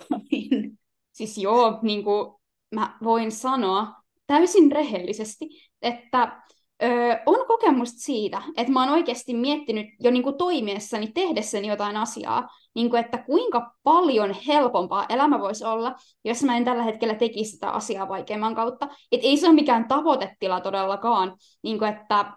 Siis 1.18 1.38
joo, 1.38 1.80
niin 1.82 2.04
kuin 2.04 2.34
mä 2.76 2.98
voin 3.04 3.32
sanoa 3.32 3.88
täysin 4.28 4.72
rehellisesti, 4.72 5.50
että 5.82 6.42
ö, 6.84 6.88
on 7.26 7.48
kokemusta 7.48 8.00
siitä, 8.00 8.42
että 8.58 8.74
mä 8.74 8.84
oon 8.84 8.94
oikeasti 8.94 9.34
miettinyt 9.34 9.88
jo 10.00 10.12
niin 10.12 10.24
kuin 10.24 10.38
toimiessani, 10.38 11.08
tehdessäni 11.08 11.68
jotain 11.68 11.98
asiaa, 11.98 12.48
niin 12.76 12.90
kuin, 12.90 13.00
että 13.00 13.18
kuinka 13.18 13.72
paljon 13.84 14.36
helpompaa 14.48 15.06
elämä 15.10 15.40
voisi 15.40 15.66
olla, 15.66 15.96
jos 16.26 16.44
mä 16.44 16.58
en 16.58 16.66
tällä 16.66 16.84
hetkellä 16.84 17.16
tekisi 17.16 17.52
sitä 17.52 17.70
asiaa 17.70 18.10
vaikeamman 18.10 18.56
kautta. 18.56 18.88
Et 19.12 19.22
ei 19.24 19.38
se 19.38 19.48
ole 19.48 19.56
mikään 19.56 19.88
tavoitetila 19.88 20.62
todellakaan, 20.62 21.36
niin 21.64 21.80
kuin, 21.80 21.94
että 21.94 22.34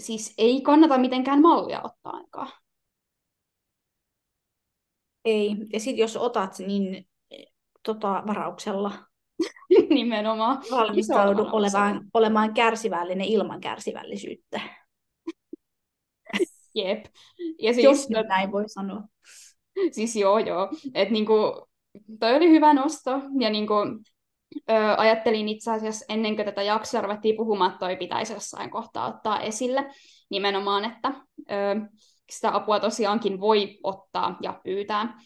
siis 0.00 0.34
ei 0.38 0.60
kannata 0.60 0.98
mitenkään 0.98 1.42
mallia 1.42 1.82
ottaa 1.82 2.12
aikaa. 2.12 2.50
Ei, 5.24 5.56
ja 5.72 5.80
sitten 5.80 6.02
jos 6.02 6.16
otat, 6.16 6.58
niin 6.58 7.06
tota, 7.82 8.22
varauksella. 8.26 8.92
Nimenomaan. 9.90 10.62
Valmistaudu 10.70 11.46
olemaan, 11.52 12.06
olemaan 12.14 12.54
kärsivällinen 12.54 13.26
ilman 13.26 13.60
kärsivällisyyttä. 13.60 14.60
Jep. 16.74 17.04
Ja 17.58 17.72
siis, 17.74 17.84
jos 17.84 18.08
nyt 18.08 18.26
näin 18.26 18.52
voi 18.52 18.68
sanoa. 18.68 19.02
Siis 19.90 20.16
joo, 20.16 20.38
joo. 20.38 20.68
Et 20.94 21.10
niinku, 21.10 21.66
toi 22.20 22.34
oli 22.36 22.50
hyvä 22.50 22.74
nosto, 22.74 23.10
ja 23.40 23.50
niinku, 23.50 23.74
ö, 24.70 24.94
ajattelin 24.96 25.48
itse 25.48 25.70
asiassa 25.70 26.04
ennen 26.08 26.36
kuin 26.36 26.46
tätä 26.46 26.62
jaksoa 26.62 27.00
ruvettiin 27.00 27.36
puhumaan, 27.36 27.70
että 27.70 27.86
toi 27.86 27.96
pitäisi 27.96 28.32
jossain 28.32 28.70
kohtaa 28.70 29.06
ottaa 29.06 29.40
esille 29.40 29.86
nimenomaan, 30.30 30.84
että 30.84 31.12
ö, 31.50 31.54
sitä 32.30 32.56
apua 32.56 32.80
tosiaankin 32.80 33.40
voi 33.40 33.78
ottaa 33.82 34.36
ja 34.42 34.60
pyytää. 34.64 35.18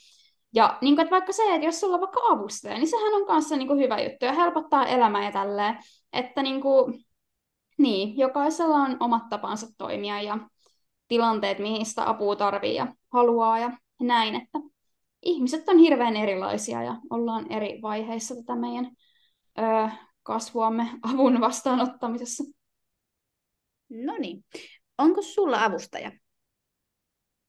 Ja 0.55 0.79
niin 0.81 0.97
kuin, 0.97 1.03
että 1.03 1.15
vaikka 1.15 1.33
se, 1.33 1.55
että 1.55 1.67
jos 1.67 1.81
sulla 1.81 1.95
on 1.95 2.01
vaikka 2.01 2.21
avustaja, 2.31 2.75
niin 2.75 2.89
sehän 2.89 3.15
on 3.15 3.27
kanssa 3.27 3.57
niin 3.57 3.69
kuin 3.69 3.81
hyvä 3.81 4.01
juttu 4.01 4.25
ja 4.25 4.33
helpottaa 4.33 4.87
elämää 4.87 5.25
ja 5.25 5.33
tälleen. 5.33 5.79
Että 6.13 6.43
niin, 6.43 6.61
kuin, 6.61 7.05
niin, 7.79 8.19
jokaisella 8.19 8.77
on 8.77 8.97
omat 9.01 9.29
tapansa 9.31 9.67
toimia 9.79 10.23
ja 10.23 10.39
tilanteet, 11.09 11.59
mihin 11.59 11.87
sitä 11.87 12.09
apua 12.09 12.37
tarvii 12.37 12.75
ja 12.75 12.87
haluaa 13.13 13.59
ja 13.59 13.71
näin, 14.01 14.35
että 14.35 14.59
ihmiset 15.23 15.69
on 15.69 15.79
hirveän 15.79 16.17
erilaisia 16.17 16.83
ja 16.83 16.97
ollaan 17.11 17.53
eri 17.53 17.83
vaiheissa 17.83 18.35
tätä 18.35 18.57
meidän 18.57 18.91
kasvuamme 20.23 20.91
avun 21.13 21.41
vastaanottamisessa. 21.41 22.45
No 23.91 24.17
niin. 24.19 24.45
Onko 24.99 25.23
sulla 25.23 25.65
avustaja? 25.65 26.13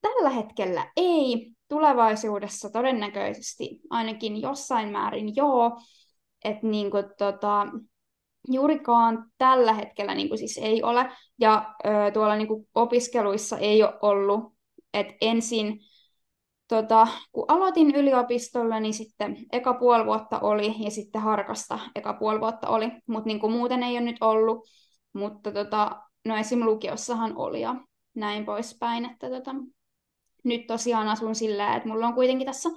Tällä 0.00 0.30
hetkellä 0.30 0.92
ei. 0.96 1.52
Tulevaisuudessa 1.68 2.70
todennäköisesti 2.70 3.80
ainakin 3.90 4.40
jossain 4.42 4.88
määrin 4.88 5.36
joo. 5.36 5.80
Että 6.44 6.66
niin 6.66 6.90
kuin, 6.90 7.04
tota, 7.18 7.66
juurikaan 8.48 9.30
tällä 9.38 9.72
hetkellä 9.72 10.14
niin 10.14 10.28
kuin 10.28 10.38
siis 10.38 10.58
ei 10.58 10.82
ole. 10.82 11.10
Ja 11.40 11.74
ö, 11.86 12.10
tuolla 12.12 12.36
niin 12.36 12.48
kuin 12.48 12.68
opiskeluissa 12.74 13.58
ei 13.58 13.82
ole 13.82 13.98
ollut. 14.02 14.54
että 14.94 15.14
ensin 15.20 15.80
tota, 16.70 17.06
kun 17.32 17.44
aloitin 17.48 17.94
yliopistolla, 17.94 18.80
niin 18.80 18.94
sitten 18.94 19.36
eka 19.52 19.74
puoli 19.74 20.06
vuotta 20.06 20.40
oli, 20.40 20.74
ja 20.78 20.90
sitten 20.90 21.20
harkasta 21.20 21.78
eka 21.94 22.12
puoli 22.12 22.40
vuotta 22.40 22.68
oli, 22.68 22.92
mutta 23.06 23.26
niin 23.26 23.50
muuten 23.50 23.82
ei 23.82 23.92
ole 23.92 24.00
nyt 24.00 24.16
ollut. 24.20 24.68
Mutta 25.12 25.52
tota, 25.52 26.02
no 26.24 26.36
esim. 26.36 26.64
lukiossahan 26.64 27.36
oli 27.36 27.60
ja 27.60 27.74
näin 28.14 28.44
poispäin, 28.44 29.04
että 29.04 29.30
tota, 29.30 29.54
nyt 30.44 30.66
tosiaan 30.66 31.08
asun 31.08 31.34
sillä, 31.34 31.76
että 31.76 31.88
mulla 31.88 32.06
on 32.06 32.14
kuitenkin 32.14 32.46
tässä 32.46 32.68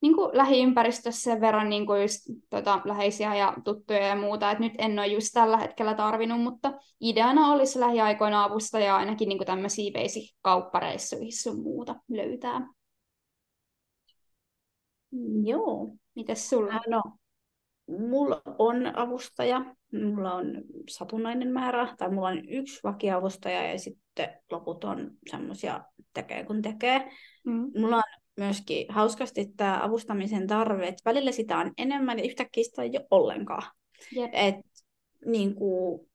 niin 0.00 0.14
kuin 0.14 0.30
lähiympäristössä 0.32 1.22
sen 1.22 1.40
verran 1.40 1.70
niin 1.70 1.86
kuin 1.86 2.02
just, 2.02 2.20
tota, 2.50 2.80
läheisiä 2.84 3.34
ja 3.34 3.54
tuttuja 3.64 4.06
ja 4.06 4.16
muuta, 4.16 4.50
että 4.50 4.64
nyt 4.64 4.74
en 4.78 4.98
ole 4.98 5.06
just 5.06 5.28
tällä 5.32 5.56
hetkellä 5.56 5.94
tarvinnut, 5.94 6.40
mutta 6.40 6.72
ideana 7.00 7.52
olisi 7.52 7.80
lähiaikoina 7.80 8.44
avustaja 8.44 8.96
ainakin 8.96 9.28
niin 9.28 9.38
kuin 9.38 9.46
tämmöisiä 9.46 9.92
basic-kauppareissuihin 9.92 11.42
sun 11.42 11.62
muuta 11.62 11.94
löytää. 12.08 12.79
Joo. 15.44 15.96
Mites 16.14 16.50
sulla? 16.50 16.72
Äh, 16.72 16.80
no, 16.88 17.02
mulla 17.86 18.42
on 18.58 18.98
avustaja, 18.98 19.74
mulla 19.92 20.34
on 20.34 20.46
satunnainen 20.88 21.52
määrä, 21.52 21.94
tai 21.98 22.10
mulla 22.10 22.28
on 22.28 22.48
yksi 22.48 22.80
vakiavustaja 22.84 23.72
ja 23.72 23.78
sitten 23.78 24.28
loput 24.50 24.84
on 24.84 25.10
semmoisia 25.30 25.84
tekee 26.14 26.44
kun 26.44 26.62
tekee. 26.62 27.10
Mm. 27.44 27.70
Mulla 27.76 27.96
on 27.96 28.02
myöskin 28.36 28.86
hauskasti 28.88 29.52
tämä 29.56 29.84
avustamisen 29.84 30.46
tarve, 30.46 30.88
että 30.88 31.02
välillä 31.04 31.32
sitä 31.32 31.58
on 31.58 31.72
enemmän 31.78 32.18
ja 32.18 32.24
yhtäkkiä 32.24 32.64
sitä 32.64 32.82
ei 32.82 32.90
ole 32.94 33.06
ollenkaan. 33.10 33.72
Yep. 34.16 34.30
Et, 34.32 34.56
niin 35.26 35.54
kuin, 35.54 36.10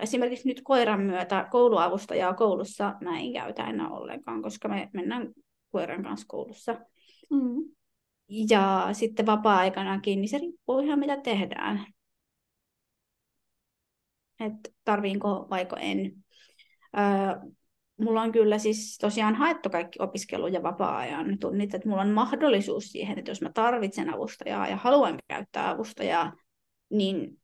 esimerkiksi 0.00 0.48
nyt 0.48 0.60
koiran 0.64 1.00
myötä 1.00 1.48
kouluavustajaa 1.50 2.34
koulussa 2.34 2.94
mä 3.00 3.18
en 3.18 3.32
käytä 3.32 3.66
enää 3.66 3.88
ollenkaan, 3.88 4.42
koska 4.42 4.68
me 4.68 4.90
mennään 4.92 5.32
koiran 5.70 6.02
kanssa 6.02 6.26
koulussa. 6.28 6.72
Mm. 7.30 7.75
Ja 8.28 8.88
sitten 8.92 9.26
vapaa-aikanakin, 9.26 10.20
niin 10.20 10.28
se 10.28 10.38
riippuu 10.38 10.78
ihan 10.78 10.98
mitä 10.98 11.16
tehdään. 11.16 11.86
Että 14.40 14.70
tarviinko 14.84 15.46
vaiko 15.50 15.76
en. 15.80 16.24
Öö, 16.98 17.50
mulla 18.00 18.22
on 18.22 18.32
kyllä 18.32 18.58
siis 18.58 18.98
tosiaan 18.98 19.34
haettu 19.34 19.70
kaikki 19.70 19.98
opiskelu- 20.02 20.46
ja 20.46 20.62
vapaa-ajan 20.62 21.38
tunnit, 21.38 21.74
että 21.74 21.88
mulla 21.88 22.02
on 22.02 22.10
mahdollisuus 22.10 22.84
siihen, 22.84 23.18
että 23.18 23.30
jos 23.30 23.42
mä 23.42 23.50
tarvitsen 23.54 24.14
avustajaa 24.14 24.68
ja 24.68 24.76
haluan 24.76 25.18
käyttää 25.28 25.70
avustajaa, 25.70 26.32
niin 26.90 27.40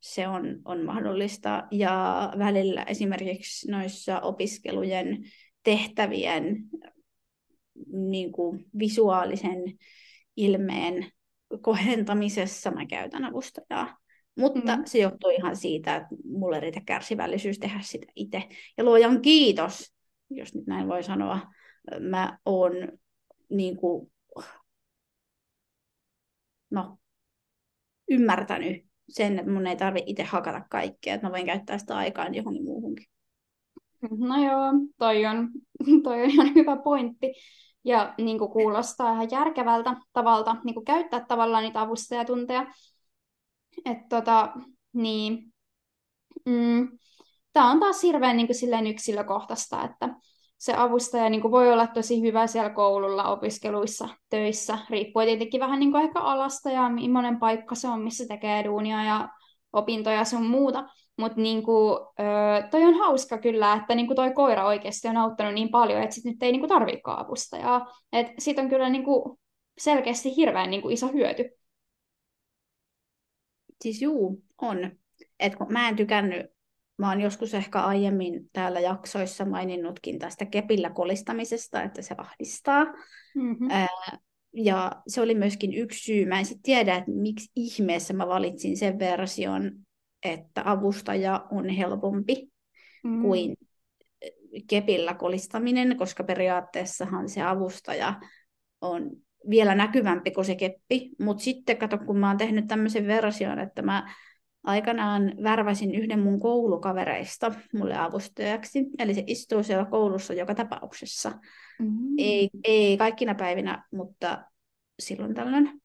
se 0.00 0.28
on, 0.28 0.60
on 0.64 0.84
mahdollista. 0.84 1.66
Ja 1.70 2.32
välillä 2.38 2.82
esimerkiksi 2.82 3.70
noissa 3.70 4.20
opiskelujen 4.20 5.24
tehtävien 5.62 6.56
niin 7.92 8.32
kuin 8.32 8.64
visuaalisen 8.78 9.78
ilmeen 10.44 11.12
kohentamisessa 11.60 12.70
mä 12.70 12.86
käytän 12.86 13.24
avustajaa. 13.24 13.98
Mutta 14.38 14.76
mm. 14.76 14.82
se 14.84 14.98
johtuu 14.98 15.30
ihan 15.30 15.56
siitä, 15.56 15.96
että 15.96 16.08
mulle 16.24 16.60
riitä 16.60 16.80
kärsivällisyys 16.86 17.58
tehdä 17.58 17.78
sitä 17.82 18.06
itse. 18.16 18.42
Ja 18.78 18.84
luojan 18.84 19.22
kiitos, 19.22 19.94
jos 20.30 20.54
nyt 20.54 20.66
näin 20.66 20.88
voi 20.88 21.02
sanoa, 21.02 21.40
mä 22.00 22.38
oon 22.44 22.72
niin 23.50 23.76
kuin, 23.76 24.12
no, 26.70 26.98
ymmärtänyt 28.10 28.84
sen, 29.08 29.38
että 29.38 29.52
mun 29.52 29.66
ei 29.66 29.76
tarvi 29.76 30.02
itse 30.06 30.22
hakata 30.22 30.62
kaikkea, 30.70 31.14
että 31.14 31.26
mä 31.26 31.32
voin 31.32 31.46
käyttää 31.46 31.78
sitä 31.78 31.96
aikaa 31.96 32.28
johonkin 32.28 32.64
muuhunkin. 32.64 33.06
No 34.10 34.44
joo, 34.44 34.72
toi 34.98 35.26
on, 35.26 35.50
toi 36.04 36.22
on 36.22 36.30
ihan 36.30 36.54
hyvä 36.54 36.76
pointti. 36.76 37.34
Ja 37.84 38.14
niin 38.18 38.38
kuin 38.38 38.50
kuulostaa 38.50 39.12
ihan 39.12 39.30
järkevältä 39.30 39.96
tavalta 40.12 40.56
niin 40.64 40.74
kuin 40.74 40.84
käyttää 40.84 41.24
tavallaan 41.28 41.64
niitä 41.64 41.80
avustajatunteja. 41.80 42.66
Että 43.84 44.16
tota, 44.16 44.52
niin, 44.92 45.52
mm, 46.46 46.98
tämä 47.52 47.70
on 47.70 47.80
taas 47.80 48.02
hirveän 48.02 48.36
niin 48.36 48.46
kuin 48.46 48.56
silleen 48.56 48.86
yksilökohtaista, 48.86 49.84
että 49.84 50.08
se 50.58 50.74
avustaja 50.76 51.30
niin 51.30 51.42
kuin 51.42 51.52
voi 51.52 51.72
olla 51.72 51.86
tosi 51.86 52.20
hyvä 52.22 52.46
siellä 52.46 52.70
koululla, 52.70 53.28
opiskeluissa, 53.28 54.08
töissä, 54.30 54.78
riippuu 54.90 55.22
tietenkin 55.22 55.60
vähän 55.60 55.80
niin 55.80 55.92
kuin 55.92 56.04
ehkä 56.04 56.20
alasta 56.20 56.70
ja 56.70 56.88
millainen 56.88 57.38
paikka 57.38 57.74
se 57.74 57.88
on, 57.88 58.00
missä 58.00 58.24
tekee 58.28 58.64
duunia 58.64 59.04
ja 59.04 59.28
opintoja 59.72 60.24
sun 60.24 60.46
muuta. 60.46 60.88
Mutta 61.18 61.40
niinku, 61.40 61.98
toi 62.70 62.84
on 62.84 62.94
hauska 62.94 63.38
kyllä, 63.38 63.74
että 63.74 63.94
niinku 63.94 64.14
toi 64.14 64.32
koira 64.34 64.66
oikeasti 64.66 65.08
on 65.08 65.16
auttanut 65.16 65.54
niin 65.54 65.68
paljon, 65.68 66.02
että 66.02 66.14
sit 66.14 66.24
nyt 66.24 66.42
ei 66.42 66.52
niinku 66.52 66.68
tarvikaan 66.68 67.26
avustajaa. 67.26 67.86
Et 68.12 68.26
siitä 68.38 68.62
on 68.62 68.68
kyllä 68.68 68.88
niinku 68.88 69.38
selkeästi 69.78 70.36
hirveän 70.36 70.70
niinku 70.70 70.88
iso 70.88 71.08
hyöty. 71.08 71.50
Siis 73.80 74.02
juu, 74.02 74.42
on. 74.62 74.90
Et 75.38 75.56
kun 75.56 75.72
mä 75.72 75.88
en 75.88 75.96
tykännyt, 75.96 76.46
mä 76.98 77.08
oon 77.08 77.20
joskus 77.20 77.54
ehkä 77.54 77.80
aiemmin 77.80 78.50
täällä 78.52 78.80
jaksoissa 78.80 79.44
maininnutkin 79.44 80.18
tästä 80.18 80.46
kepillä 80.46 80.90
kolistamisesta, 80.90 81.82
että 81.82 82.02
se 82.02 82.14
ahdistaa. 82.18 82.84
Mm-hmm. 83.34 83.70
Ää, 83.70 83.88
ja 84.52 85.02
se 85.06 85.20
oli 85.20 85.34
myöskin 85.34 85.74
yksi 85.74 86.04
syy. 86.04 86.26
Mä 86.26 86.38
en 86.38 86.44
sitten 86.44 86.62
tiedä, 86.62 86.96
että 86.96 87.10
miksi 87.10 87.50
ihmeessä 87.56 88.14
mä 88.14 88.26
valitsin 88.26 88.76
sen 88.76 88.98
version, 88.98 89.72
että 90.24 90.62
avustaja 90.64 91.46
on 91.50 91.68
helpompi 91.68 92.48
mm. 93.04 93.22
kuin 93.22 93.56
kepillä 94.70 95.14
kolistaminen, 95.14 95.96
koska 95.96 96.24
periaatteessahan 96.24 97.28
se 97.28 97.42
avustaja 97.42 98.20
on 98.80 99.10
vielä 99.50 99.74
näkyvämpi 99.74 100.30
kuin 100.30 100.44
se 100.44 100.54
keppi. 100.54 101.10
Mutta 101.20 101.44
sitten 101.44 101.76
kato, 101.76 101.98
kun 101.98 102.18
mä 102.18 102.28
oon 102.28 102.36
tehnyt 102.36 102.66
tämmöisen 102.66 103.06
version, 103.06 103.58
että 103.58 103.82
mä 103.82 104.14
aikanaan 104.64 105.34
värväsin 105.42 105.94
yhden 105.94 106.20
mun 106.20 106.40
koulukavereista 106.40 107.52
mulle 107.74 107.98
avustajaksi. 107.98 108.86
Eli 108.98 109.14
se 109.14 109.24
istuu 109.26 109.62
siellä 109.62 109.84
koulussa 109.84 110.34
joka 110.34 110.54
tapauksessa. 110.54 111.30
Mm-hmm. 111.78 112.14
Ei, 112.18 112.50
ei 112.64 112.96
kaikkina 112.96 113.34
päivinä, 113.34 113.84
mutta 113.92 114.44
silloin 114.98 115.34
tällöin 115.34 115.80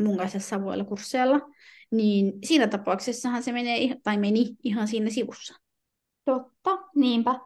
mun 0.00 0.18
kanssa 0.18 0.38
samoilla 0.38 0.84
kursseilla. 0.84 1.40
Niin 1.90 2.32
siinä 2.44 2.66
tapauksessahan 2.66 3.42
se 3.42 3.52
menee, 3.52 3.96
tai 4.02 4.18
meni 4.18 4.46
ihan 4.64 4.88
siinä 4.88 5.10
sivussa. 5.10 5.54
Totta, 6.24 6.78
niinpä. 6.96 7.40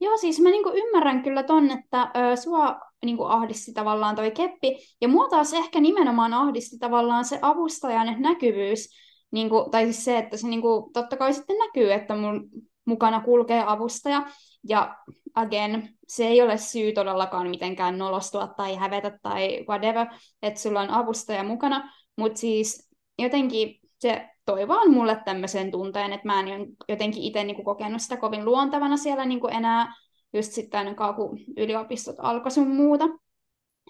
Joo, 0.00 0.16
siis 0.16 0.40
mä 0.40 0.48
niinku 0.48 0.72
ymmärrän 0.74 1.22
kyllä 1.22 1.42
ton, 1.42 1.70
että 1.70 2.02
ö, 2.02 2.36
sua 2.36 2.80
niinku 3.04 3.24
ahdisti 3.24 3.72
tavallaan 3.72 4.16
toi 4.16 4.30
keppi, 4.30 4.76
ja 5.00 5.08
mua 5.08 5.28
taas 5.28 5.52
ehkä 5.52 5.80
nimenomaan 5.80 6.34
ahdisti 6.34 6.78
tavallaan 6.78 7.24
se 7.24 7.38
avustajan 7.42 8.22
näkyvyys, 8.22 8.88
niinku, 9.30 9.68
tai 9.70 9.84
siis 9.84 10.04
se, 10.04 10.18
että 10.18 10.36
se 10.36 10.48
niinku, 10.48 10.90
totta 10.92 11.16
kai 11.16 11.34
sitten 11.34 11.58
näkyy, 11.58 11.92
että 11.92 12.16
mun 12.16 12.48
mukana 12.84 13.20
kulkee 13.20 13.64
avustaja, 13.66 14.26
ja 14.68 14.96
again, 15.34 15.98
se 16.08 16.26
ei 16.26 16.42
ole 16.42 16.58
syy 16.58 16.92
todellakaan 16.92 17.50
mitenkään 17.50 17.98
nolostua 17.98 18.46
tai 18.46 18.76
hävetä 18.76 19.18
tai 19.22 19.64
whatever, 19.68 20.06
että 20.42 20.60
sulla 20.60 20.80
on 20.80 20.90
avustaja 20.90 21.44
mukana, 21.44 21.92
mutta 22.16 22.40
siis 22.40 22.90
jotenkin 23.18 23.80
se 23.98 24.28
toi 24.46 24.68
vaan 24.68 24.90
mulle 24.90 25.22
tämmöisen 25.24 25.70
tunteen, 25.70 26.12
että 26.12 26.26
mä 26.26 26.40
en 26.40 26.66
jotenkin 26.88 27.22
itse 27.22 27.44
niinku 27.44 27.64
kokenut 27.64 28.02
sitä 28.02 28.16
kovin 28.16 28.44
luontevana 28.44 28.96
siellä 28.96 29.24
niinku 29.24 29.46
enää, 29.46 29.94
just 30.32 30.52
sitten 30.52 30.96
kun 31.16 31.38
yliopistot 31.56 32.16
alkoi 32.18 32.50
sun 32.50 32.68
muuta. 32.68 33.04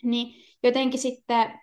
Niin 0.03 0.35
jotenkin 0.63 1.01
sitten 1.01 1.61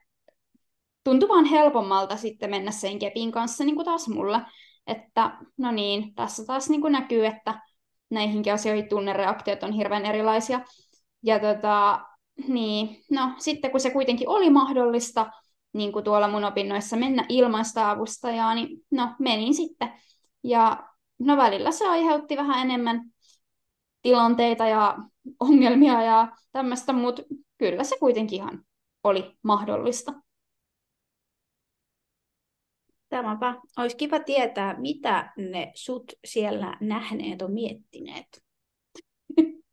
tuntui 1.07 1.29
vaan 1.29 1.45
helpommalta 1.45 2.17
sitten 2.17 2.49
mennä 2.49 2.71
sen 2.71 2.99
kepin 2.99 3.31
kanssa 3.31 3.63
niin 3.63 3.75
kuin 3.75 3.85
taas 3.85 4.07
mulle. 4.07 4.41
Että 4.87 5.37
no 5.57 5.71
niin, 5.71 6.15
tässä 6.15 6.45
taas 6.45 6.69
niin 6.69 6.81
kuin 6.81 6.91
näkyy, 6.91 7.25
että 7.25 7.61
näihinkin 8.09 8.53
asioihin 8.53 8.89
tunnereaktiot 8.89 9.63
on 9.63 9.71
hirveän 9.71 10.05
erilaisia. 10.05 10.59
Ja 11.23 11.39
tota, 11.39 11.99
niin, 12.47 13.03
no 13.11 13.31
sitten 13.37 13.71
kun 13.71 13.79
se 13.79 13.89
kuitenkin 13.89 14.29
oli 14.29 14.49
mahdollista, 14.49 15.31
niin 15.73 15.91
kuin 15.91 16.05
tuolla 16.05 16.27
mun 16.27 16.43
opinnoissa 16.43 16.97
mennä 16.97 17.25
ilman 17.29 17.65
sitä 17.65 17.89
avustajaa, 17.89 18.55
niin 18.55 18.67
no 18.91 19.09
menin 19.19 19.53
sitten. 19.53 19.93
Ja 20.43 20.87
no 21.19 21.37
välillä 21.37 21.71
se 21.71 21.87
aiheutti 21.87 22.37
vähän 22.37 22.69
enemmän 22.69 23.01
tilanteita 24.01 24.67
ja 24.67 24.97
ongelmia 25.39 26.01
ja 26.01 26.27
tämmöistä, 26.51 26.93
mutta 26.93 27.21
kyllä 27.57 27.83
se 27.83 27.95
kuitenkin 27.99 28.35
ihan 28.35 28.63
oli 29.03 29.37
mahdollista. 29.43 30.13
Tämäpä. 33.09 33.55
Olisi 33.77 33.97
kiva 33.97 34.19
tietää, 34.19 34.79
mitä 34.79 35.33
ne 35.37 35.71
sut 35.75 36.11
siellä 36.25 36.77
nähneet 36.81 37.41
on 37.41 37.53
miettineet. 37.53 38.43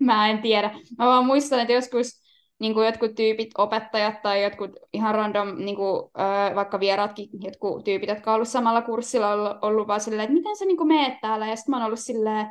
Mä 0.00 0.30
en 0.30 0.42
tiedä. 0.42 0.70
Mä 0.98 1.06
vaan 1.06 1.26
muistan, 1.26 1.60
että 1.60 1.72
joskus 1.72 2.26
niin 2.58 2.74
kuin 2.74 2.86
jotkut 2.86 3.14
tyypit, 3.14 3.50
opettajat 3.58 4.22
tai 4.22 4.42
jotkut 4.42 4.70
ihan 4.92 5.14
random, 5.14 5.54
niin 5.56 5.76
kuin, 5.76 6.10
äh, 6.20 6.54
vaikka 6.54 6.80
vieraatkin 6.80 7.28
jotkut 7.40 7.84
tyypit, 7.84 8.08
jotka 8.08 8.30
on 8.30 8.34
ollut 8.34 8.48
samalla 8.48 8.82
kurssilla, 8.82 9.32
ollut, 9.32 9.52
ollut 9.62 9.88
vaan 9.88 10.00
silleen, 10.00 10.24
että 10.24 10.34
miten 10.34 10.56
sä 10.56 10.64
niin 10.64 10.76
kuin 10.76 10.88
meet 10.88 11.14
täällä, 11.20 11.46
ja 11.46 11.56
sitten 11.56 11.70
mä 11.70 11.76
oon 11.76 11.86
ollut 11.86 11.98
silleen, 11.98 12.46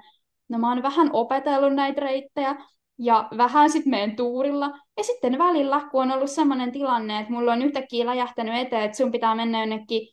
no 0.49 0.57
mä 0.59 0.69
oon 0.69 0.83
vähän 0.83 1.09
opetellut 1.13 1.73
näitä 1.73 2.01
reittejä, 2.01 2.55
ja 2.99 3.27
vähän 3.37 3.69
sitten 3.69 3.89
meen 3.89 4.15
tuurilla. 4.15 4.79
Ja 4.97 5.03
sitten 5.03 5.37
välillä, 5.37 5.87
kun 5.91 6.01
on 6.01 6.11
ollut 6.11 6.31
sellainen 6.31 6.71
tilanne, 6.71 7.19
että 7.19 7.33
mulla 7.33 7.53
on 7.53 7.61
yhtäkkiä 7.61 8.05
läjähtänyt 8.05 8.55
eteen, 8.55 8.83
että 8.83 8.97
sun 8.97 9.11
pitää 9.11 9.35
mennä 9.35 9.59
jonnekin 9.59 10.07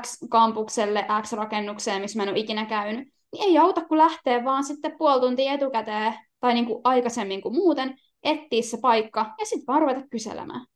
X-kampukselle, 0.00 1.06
X-rakennukseen, 1.22 2.02
missä 2.02 2.18
mä 2.18 2.22
en 2.22 2.28
ole 2.28 2.38
ikinä 2.38 2.66
käynyt, 2.66 3.08
niin 3.32 3.44
ei 3.44 3.58
auta, 3.58 3.84
kun 3.84 3.98
lähtee 3.98 4.44
vaan 4.44 4.64
sitten 4.64 4.98
puoli 4.98 5.20
tuntia 5.20 5.52
etukäteen 5.52 6.14
tai 6.40 6.54
niin 6.54 6.66
kuin 6.66 6.80
aikaisemmin 6.84 7.42
kuin 7.42 7.54
muuten, 7.54 7.96
etsiä 8.22 8.62
se 8.62 8.78
paikka 8.82 9.34
ja 9.38 9.46
sitten 9.46 9.66
vaan 9.66 9.80
ruveta 9.80 10.08
kyselemään. 10.10 10.66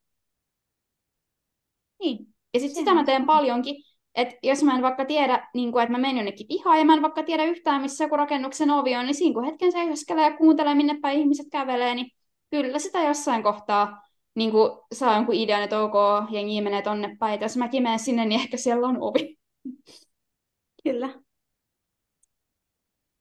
Niin. 2.00 2.26
Ja 2.54 2.60
sitten 2.60 2.76
sitä 2.76 2.94
mä 2.94 3.04
teen 3.04 3.26
paljonkin, 3.26 3.76
että 4.20 4.34
jos 4.42 4.62
mä 4.62 4.76
en 4.76 4.82
vaikka 4.82 5.04
tiedä, 5.04 5.48
niin 5.54 5.72
kuin, 5.72 5.82
että 5.82 5.92
mä 5.92 5.98
menen 5.98 6.16
jonnekin 6.16 6.46
pihaan 6.46 6.78
ja 6.78 6.84
mä 6.84 6.94
en 6.94 7.02
vaikka 7.02 7.22
tiedä 7.22 7.44
yhtään, 7.44 7.82
missä 7.82 8.04
joku 8.04 8.16
rakennuksen 8.16 8.70
ovi 8.70 8.96
on, 8.96 9.06
niin 9.06 9.14
siinä 9.14 9.34
kun 9.34 9.44
hetken 9.44 9.72
seisoskelee 9.72 10.24
ja 10.24 10.36
kuuntelee, 10.36 10.74
minne 10.74 10.98
päin 11.02 11.18
ihmiset 11.18 11.46
kävelee, 11.52 11.94
niin 11.94 12.10
kyllä 12.50 12.78
sitä 12.78 13.02
jossain 13.02 13.42
kohtaa 13.42 14.02
niin 14.34 14.50
kuin 14.50 14.70
saa 14.92 15.14
jonkun 15.14 15.34
idean, 15.34 15.62
että 15.62 15.80
ok, 15.80 15.94
jengi 16.30 16.60
menee 16.60 16.82
tonne 16.82 17.16
päin. 17.18 17.34
Et 17.34 17.40
jos 17.40 17.56
mäkin 17.56 17.82
menen 17.82 17.98
sinne, 17.98 18.24
niin 18.24 18.40
ehkä 18.40 18.56
siellä 18.56 18.86
on 18.86 18.96
ovi. 19.00 19.36
Kyllä. 20.84 21.14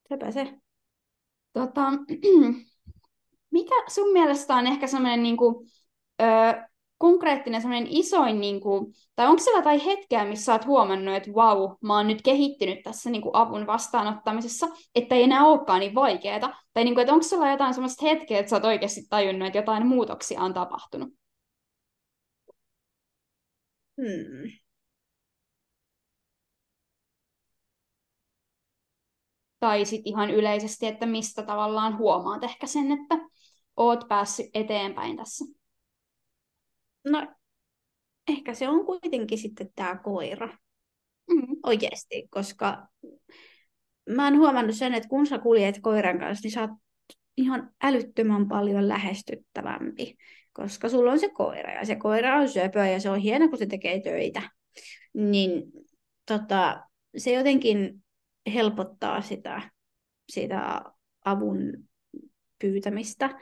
Sepä 0.09 0.31
se. 0.31 0.53
Tota, 1.53 1.81
mikä 3.51 3.75
sun 3.87 4.13
mielestä 4.13 4.55
on 4.55 4.67
ehkä 4.67 4.87
semmoinen 4.87 5.23
niin 5.23 5.37
kuin, 5.37 5.69
ö, 6.21 6.25
konkreettinen 6.99 7.61
semmoinen 7.61 7.87
isoin, 7.91 8.41
niin 8.41 8.61
kuin, 8.61 8.93
tai 9.15 9.27
onko 9.27 9.41
siellä 9.41 9.59
jotain 9.59 9.79
hetkeä, 9.79 10.25
missä 10.25 10.51
olet 10.53 10.65
huomannut, 10.65 11.15
että 11.15 11.33
vau, 11.35 11.77
mä 11.81 11.97
oon 11.97 12.07
nyt 12.07 12.21
kehittynyt 12.21 12.83
tässä 12.83 13.09
niin 13.09 13.21
kuin 13.21 13.35
avun 13.35 13.67
vastaanottamisessa, 13.67 14.67
että 14.95 15.15
ei 15.15 15.23
enää 15.23 15.45
olekaan 15.45 15.79
niin 15.79 15.95
vaikeaa, 15.95 16.39
tai 16.73 16.83
niin 16.83 16.93
kuin, 16.95 17.01
että 17.01 17.13
onko 17.13 17.23
siellä 17.23 17.51
jotain 17.51 17.73
semmoista 17.73 18.05
hetkeä, 18.05 18.39
että 18.39 18.49
sä 18.49 18.55
oot 18.55 18.65
oikeasti 18.65 19.01
tajunnut, 19.09 19.47
että 19.47 19.59
jotain 19.59 19.87
muutoksia 19.87 20.41
on 20.41 20.53
tapahtunut? 20.53 21.09
Hmm. 23.97 24.51
Tai 29.59 29.85
sitten 29.85 30.09
ihan 30.13 30.29
yleisesti, 30.29 30.87
että 30.87 31.05
mistä 31.05 31.43
tavallaan 31.43 31.97
huomaat 31.97 32.43
ehkä 32.43 32.67
sen, 32.67 32.91
että 32.91 33.29
oot 33.77 34.07
päässyt 34.07 34.45
eteenpäin 34.53 35.17
tässä. 35.17 35.58
No, 37.05 37.27
ehkä 38.29 38.53
se 38.53 38.67
on 38.69 38.85
kuitenkin 38.85 39.37
sitten 39.37 39.69
tämä 39.75 39.95
koira. 39.95 40.47
Mm. 41.29 41.55
Oikeasti, 41.63 42.27
koska 42.29 42.87
mä 44.09 44.23
oon 44.23 44.37
huomannut 44.37 44.75
sen, 44.75 44.93
että 44.93 45.09
kun 45.09 45.27
sä 45.27 45.39
kuljet 45.39 45.79
koiran 45.81 46.19
kanssa, 46.19 46.45
niin 46.45 46.51
sä 46.51 46.61
oot 46.61 46.71
ihan 47.37 47.71
älyttömän 47.83 48.47
paljon 48.47 48.87
lähestyttävämpi, 48.87 50.15
koska 50.53 50.89
sulla 50.89 51.11
on 51.11 51.19
se 51.19 51.29
koira 51.29 51.73
ja 51.73 51.85
se 51.85 51.95
koira 51.95 52.39
on 52.39 52.49
söpö 52.49 52.79
ja 52.79 52.99
se 52.99 53.09
on 53.09 53.19
hieno, 53.19 53.49
kun 53.49 53.57
se 53.57 53.65
tekee 53.65 54.01
töitä. 54.01 54.41
Niin 55.13 55.63
tota, 56.25 56.83
se 57.17 57.31
jotenkin 57.31 58.03
helpottaa 58.53 59.21
sitä, 59.21 59.61
sitä 60.29 60.81
avun 61.25 61.73
pyytämistä, 62.59 63.39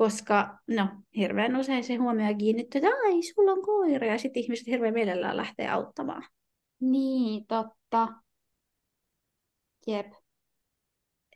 koska 0.00 0.58
no, 0.66 0.88
hirveän 1.16 1.56
usein 1.56 1.84
se 1.84 1.94
huomio 1.94 2.34
kiinnittyy, 2.38 2.78
että 2.78 2.88
ai, 2.88 3.22
sulla 3.22 3.52
on 3.52 3.62
koira, 3.62 4.06
ja 4.06 4.18
sitten 4.18 4.42
ihmiset 4.42 4.66
hirveän 4.66 4.94
mielellään 4.94 5.36
lähtee 5.36 5.68
auttamaan. 5.68 6.22
Niin, 6.80 7.46
totta. 7.46 8.08
Jep. 9.86 10.06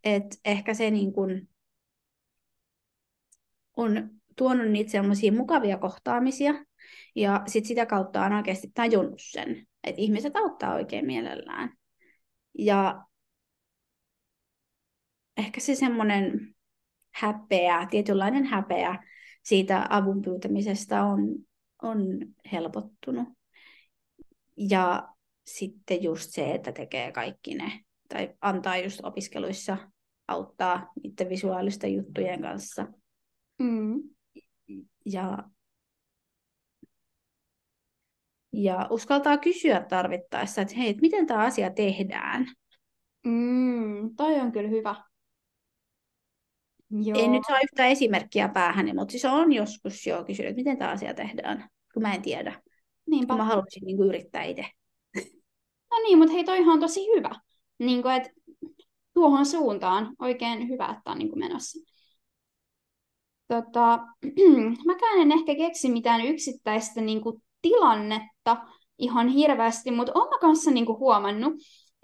Et 0.03 0.39
ehkä 0.45 0.73
se 0.73 0.91
niin 0.91 1.13
kun 1.13 1.47
on 3.77 4.09
tuonut 4.35 4.67
niitä 4.67 4.91
semmoisia 4.91 5.31
mukavia 5.31 5.77
kohtaamisia, 5.77 6.53
ja 7.15 7.43
sit 7.47 7.65
sitä 7.65 7.85
kautta 7.85 8.25
on 8.25 8.33
oikeasti 8.33 8.71
tajunnut 8.73 9.21
sen, 9.31 9.67
että 9.83 10.01
ihmiset 10.01 10.35
auttaa 10.35 10.73
oikein 10.73 11.05
mielellään. 11.05 11.77
Ja 12.57 13.05
ehkä 15.37 15.61
se 15.61 15.75
semmoinen 15.75 16.54
häpeä, 17.15 17.87
tietynlainen 17.91 18.45
häpeä 18.45 19.03
siitä 19.43 19.87
avun 19.89 20.21
pyytämisestä 20.21 21.03
on, 21.03 21.35
on 21.81 21.99
helpottunut. 22.51 23.29
Ja 24.57 25.09
sitten 25.45 26.03
just 26.03 26.29
se, 26.31 26.51
että 26.51 26.71
tekee 26.71 27.11
kaikki 27.11 27.53
ne, 27.53 27.79
tai 28.09 28.33
antaa 28.41 28.77
just 28.77 28.99
opiskeluissa 29.03 29.77
auttaa 30.27 30.91
niiden 31.03 31.29
visuaalisten 31.29 31.93
juttujen 31.93 32.41
kanssa. 32.41 32.87
Mm. 33.59 34.03
Ja, 35.05 35.43
ja 38.53 38.87
uskaltaa 38.89 39.37
kysyä 39.37 39.85
tarvittaessa, 39.89 40.61
että 40.61 40.75
hei, 40.75 40.97
miten 41.01 41.27
tämä 41.27 41.39
asia 41.39 41.69
tehdään. 41.69 42.47
Mm, 43.25 44.15
toi 44.15 44.39
on 44.39 44.51
kyllä 44.51 44.69
hyvä. 44.69 44.95
Joo. 46.91 47.19
En 47.19 47.31
nyt 47.31 47.43
saa 47.47 47.59
yhtä 47.59 47.85
esimerkkiä 47.85 48.49
päähän, 48.49 48.95
mutta 48.95 49.11
siis 49.11 49.25
on 49.25 49.53
joskus 49.53 50.07
jo 50.07 50.23
kysynyt, 50.23 50.49
että 50.49 50.59
miten 50.59 50.77
tämä 50.77 50.91
asia 50.91 51.13
tehdään, 51.13 51.69
kun 51.93 52.01
mä 52.01 52.13
en 52.13 52.21
tiedä. 52.21 52.61
Niinpä. 53.07 53.33
Kun 53.33 53.37
mä 53.37 53.45
haluaisin 53.45 53.83
niin 53.85 53.97
kuin, 53.97 54.09
yrittää 54.09 54.43
itse. 54.43 54.65
No 55.91 55.99
niin, 56.03 56.17
mutta 56.17 56.33
hei, 56.33 56.43
toihan 56.43 56.73
on 56.73 56.79
tosi 56.79 57.07
hyvä. 57.15 57.29
Niin 57.79 58.01
kuin, 58.01 58.15
että 58.15 58.29
tuohon 59.13 59.45
suuntaan 59.45 60.15
oikein 60.19 60.69
hyvä, 60.69 60.95
että 60.97 61.11
on 61.11 61.17
niin 61.17 61.29
kuin 61.29 61.39
menossa. 61.39 61.79
Tota, 63.47 63.99
mäkään 64.87 65.21
en 65.21 65.31
ehkä 65.31 65.55
keksi 65.55 65.91
mitään 65.91 66.25
yksittäistä 66.25 67.01
niin 67.01 67.21
kuin, 67.21 67.43
tilannetta 67.61 68.57
ihan 68.97 69.27
hirveästi, 69.27 69.91
mutta 69.91 70.11
olen 70.15 70.29
mä 70.29 70.39
kanssa 70.39 70.71
niin 70.71 70.85
kuin, 70.85 70.99
huomannut, 70.99 71.53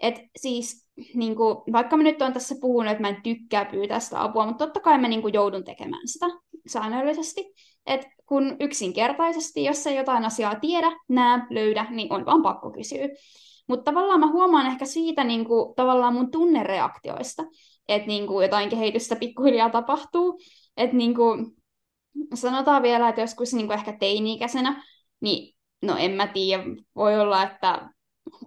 että 0.00 0.22
siis 0.36 0.81
niin 1.14 1.36
kuin, 1.36 1.56
vaikka 1.72 1.96
mä 1.96 2.02
nyt 2.02 2.22
olen 2.22 2.32
tässä 2.32 2.54
puhunut, 2.60 2.90
että 2.90 3.02
mä 3.02 3.08
en 3.08 3.22
tykkää 3.22 3.64
pyytää 3.64 4.00
sitä 4.00 4.22
apua, 4.22 4.46
mutta 4.46 4.66
totta 4.66 4.80
kai 4.80 4.98
mä 4.98 5.08
niin 5.08 5.22
kuin, 5.22 5.34
joudun 5.34 5.64
tekemään 5.64 6.08
sitä 6.08 6.26
säännöllisesti. 6.66 7.52
Et 7.86 8.06
kun 8.26 8.56
yksinkertaisesti, 8.60 9.64
jos 9.64 9.86
ei 9.86 9.96
jotain 9.96 10.24
asiaa 10.24 10.54
tiedä, 10.54 10.92
näe, 11.08 11.42
löydä, 11.50 11.86
niin 11.90 12.12
on 12.12 12.26
vaan 12.26 12.42
pakko 12.42 12.70
kysyä. 12.70 13.08
Mutta 13.68 13.84
tavallaan 13.84 14.20
mä 14.20 14.32
huomaan 14.32 14.66
ehkä 14.66 14.84
siitä 14.84 15.24
niin 15.24 15.44
kuin, 15.44 15.74
tavallaan 15.74 16.14
mun 16.14 16.30
tunnereaktioista, 16.30 17.42
että 17.88 18.08
niin 18.08 18.26
kuin, 18.26 18.42
jotain 18.44 18.68
kehitystä 18.68 19.16
pikkuhiljaa 19.16 19.70
tapahtuu. 19.70 20.40
Että 20.76 20.96
niin 20.96 21.14
kuin, 21.14 21.46
sanotaan 22.34 22.82
vielä, 22.82 23.08
että 23.08 23.20
joskus 23.20 23.54
niin 23.54 23.66
kuin 23.66 23.78
ehkä 23.78 23.96
teini-ikäisenä, 24.00 24.84
niin 25.20 25.54
no 25.82 25.96
en 25.96 26.10
mä 26.10 26.26
tiedä, 26.26 26.62
voi 26.96 27.20
olla, 27.20 27.42
että 27.42 27.88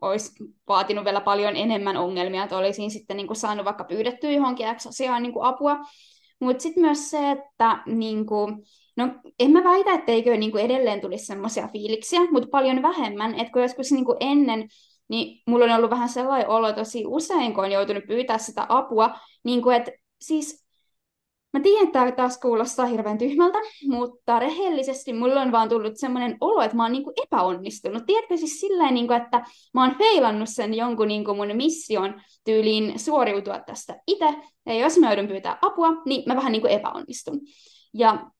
olisi 0.01 0.31
vaatinut 0.67 1.05
vielä 1.05 1.21
paljon 1.21 1.55
enemmän 1.55 1.97
ongelmia, 1.97 2.43
että 2.43 2.57
olisin 2.57 2.91
sitten 2.91 3.17
niin 3.17 3.27
kuin 3.27 3.37
saanut 3.37 3.65
vaikka 3.65 3.83
pyydettyä 3.83 4.31
johonkin 4.31 4.67
asiaan 4.67 5.23
niin 5.23 5.33
apua. 5.41 5.77
Mutta 6.39 6.63
sitten 6.63 6.83
myös 6.83 7.09
se, 7.09 7.31
että 7.31 7.83
niin 7.85 8.25
kuin, 8.25 8.63
no 8.97 9.07
en 9.39 9.51
mä 9.51 9.63
väitä, 9.63 9.93
etteikö 9.93 10.37
niin 10.37 10.51
kuin 10.51 10.65
edelleen 10.65 11.01
tulisi 11.01 11.25
semmoisia 11.25 11.67
fiiliksiä, 11.67 12.21
mutta 12.31 12.49
paljon 12.51 12.81
vähemmän, 12.81 13.39
että 13.39 13.53
kun 13.53 13.61
joskus 13.61 13.91
niin 13.91 14.05
kuin 14.05 14.17
ennen, 14.19 14.67
niin 15.07 15.41
mulla 15.47 15.65
on 15.65 15.71
ollut 15.71 15.89
vähän 15.89 16.09
sellainen 16.09 16.49
olo 16.49 16.73
tosi 16.73 17.03
usein, 17.07 17.53
kun 17.53 17.63
on 17.63 17.71
joutunut 17.71 18.03
pyytää 18.07 18.37
sitä 18.37 18.65
apua, 18.69 19.19
niin 19.43 19.61
kuin, 19.61 19.75
että 19.75 19.91
siis 20.21 20.64
Mä 21.55 21.61
tiedän, 21.61 21.83
että 21.83 21.99
tämä 21.99 22.11
taas 22.11 22.37
kuulostaa 22.37 22.85
hirveän 22.85 23.17
tyhmältä, 23.17 23.57
mutta 23.87 24.39
rehellisesti 24.39 25.13
mulla 25.13 25.41
on 25.41 25.51
vaan 25.51 25.69
tullut 25.69 25.97
semmoinen 25.97 26.37
olo, 26.41 26.61
että 26.61 26.77
mä 26.77 26.83
oon 26.83 26.91
niinku 26.91 27.13
epäonnistunut. 27.23 28.03
Tiedätkö 28.05 28.37
siis 28.37 28.59
silleen, 28.59 28.93
niinku, 28.93 29.13
että 29.13 29.45
mä 29.73 29.83
oon 29.83 29.95
feilannut 29.97 30.49
sen 30.49 30.73
jonkun 30.73 31.07
niinku 31.07 31.33
mun 31.33 31.55
mission 31.55 32.21
tyyliin 32.45 32.99
suoriutua 32.99 33.59
tästä 33.59 33.95
itse, 34.07 34.25
ja 34.65 34.73
jos 34.73 34.97
mä 34.97 35.09
joudun 35.09 35.27
pyytää 35.27 35.57
apua, 35.61 35.89
niin 36.05 36.23
mä 36.27 36.35
vähän 36.35 36.51
niinku 36.51 36.67
epäonnistun. 36.67 37.41
Ja 37.93 38.31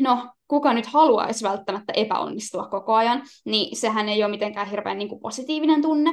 no, 0.00 0.30
kuka 0.48 0.72
nyt 0.72 0.86
haluaisi 0.86 1.44
välttämättä 1.44 1.92
epäonnistua 1.96 2.68
koko 2.68 2.94
ajan, 2.94 3.22
niin 3.44 3.76
sehän 3.76 4.08
ei 4.08 4.24
ole 4.24 4.30
mitenkään 4.30 4.70
hirveän 4.70 4.98
niin 4.98 5.08
kuin 5.08 5.20
positiivinen 5.20 5.82
tunne, 5.82 6.10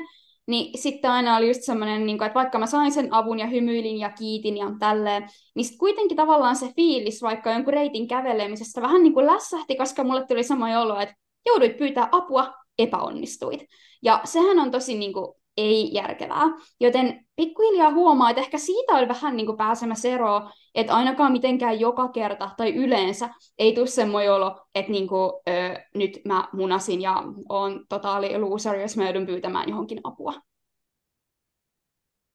niin 0.48 0.80
sitten 0.80 1.12
aina 1.12 1.38
oli 1.38 1.48
just 1.48 1.62
semmoinen, 1.62 2.06
niin 2.06 2.24
että 2.24 2.34
vaikka 2.36 2.60
mä 2.60 2.66
sain 2.66 2.92
sen 2.92 3.14
avun 3.14 3.40
ja 3.40 3.48
hymyilin 3.48 3.98
ja 4.00 4.10
kiitin 4.10 4.58
ja 4.58 4.72
tälleen, 4.80 5.30
niin 5.56 5.66
sitten 5.66 5.80
kuitenkin 5.80 6.18
tavallaan 6.18 6.56
se 6.56 6.74
fiilis 6.76 7.22
vaikka 7.22 7.52
jonkun 7.52 7.74
reitin 7.74 8.08
kävelemisestä 8.08 8.82
vähän 8.82 9.04
niin 9.04 9.14
kuin 9.14 9.28
lässähti, 9.28 9.76
koska 9.76 10.04
mulle 10.04 10.28
tuli 10.28 10.44
sama 10.44 10.82
olo, 10.82 11.00
että 11.00 11.16
jouduit 11.46 11.78
pyytää 11.78 12.10
apua, 12.12 12.54
epäonnistuit. 12.80 13.62
Ja 14.04 14.22
sehän 14.24 14.60
on 14.60 14.72
tosi 14.72 14.98
niin 14.98 15.14
kuin, 15.14 15.36
ei 15.58 15.94
järkevää. 15.94 16.44
Joten 16.80 17.26
pikkuhiljaa 17.36 17.94
huomaa, 17.94 18.30
että 18.30 18.42
ehkä 18.42 18.58
siitä 18.58 18.94
oli 18.94 19.08
vähän 19.08 19.38
niin 19.38 19.46
kuin 19.46 19.58
pääsemässä 19.58 20.10
eroon, 20.10 20.50
että 20.76 20.96
ainakaan 20.96 21.32
mitenkään 21.32 21.80
joka 21.80 22.08
kerta 22.08 22.50
tai 22.58 22.76
yleensä 22.76 23.30
ei 23.58 23.74
tule 23.74 23.88
semmoinen 23.88 24.34
olo, 24.34 24.62
että 24.76 24.92
niin 24.92 25.08
kuin, 25.08 25.32
ö, 25.50 25.82
nyt 25.96 26.20
mä 26.26 26.48
munasin 26.54 27.02
ja 27.02 27.24
on 27.50 27.86
totaali 27.90 28.38
loser, 28.38 28.76
jos 28.76 28.98
mä 28.98 29.04
joudun 29.04 29.26
pyytämään 29.26 29.70
johonkin 29.70 30.00
apua. 30.04 30.34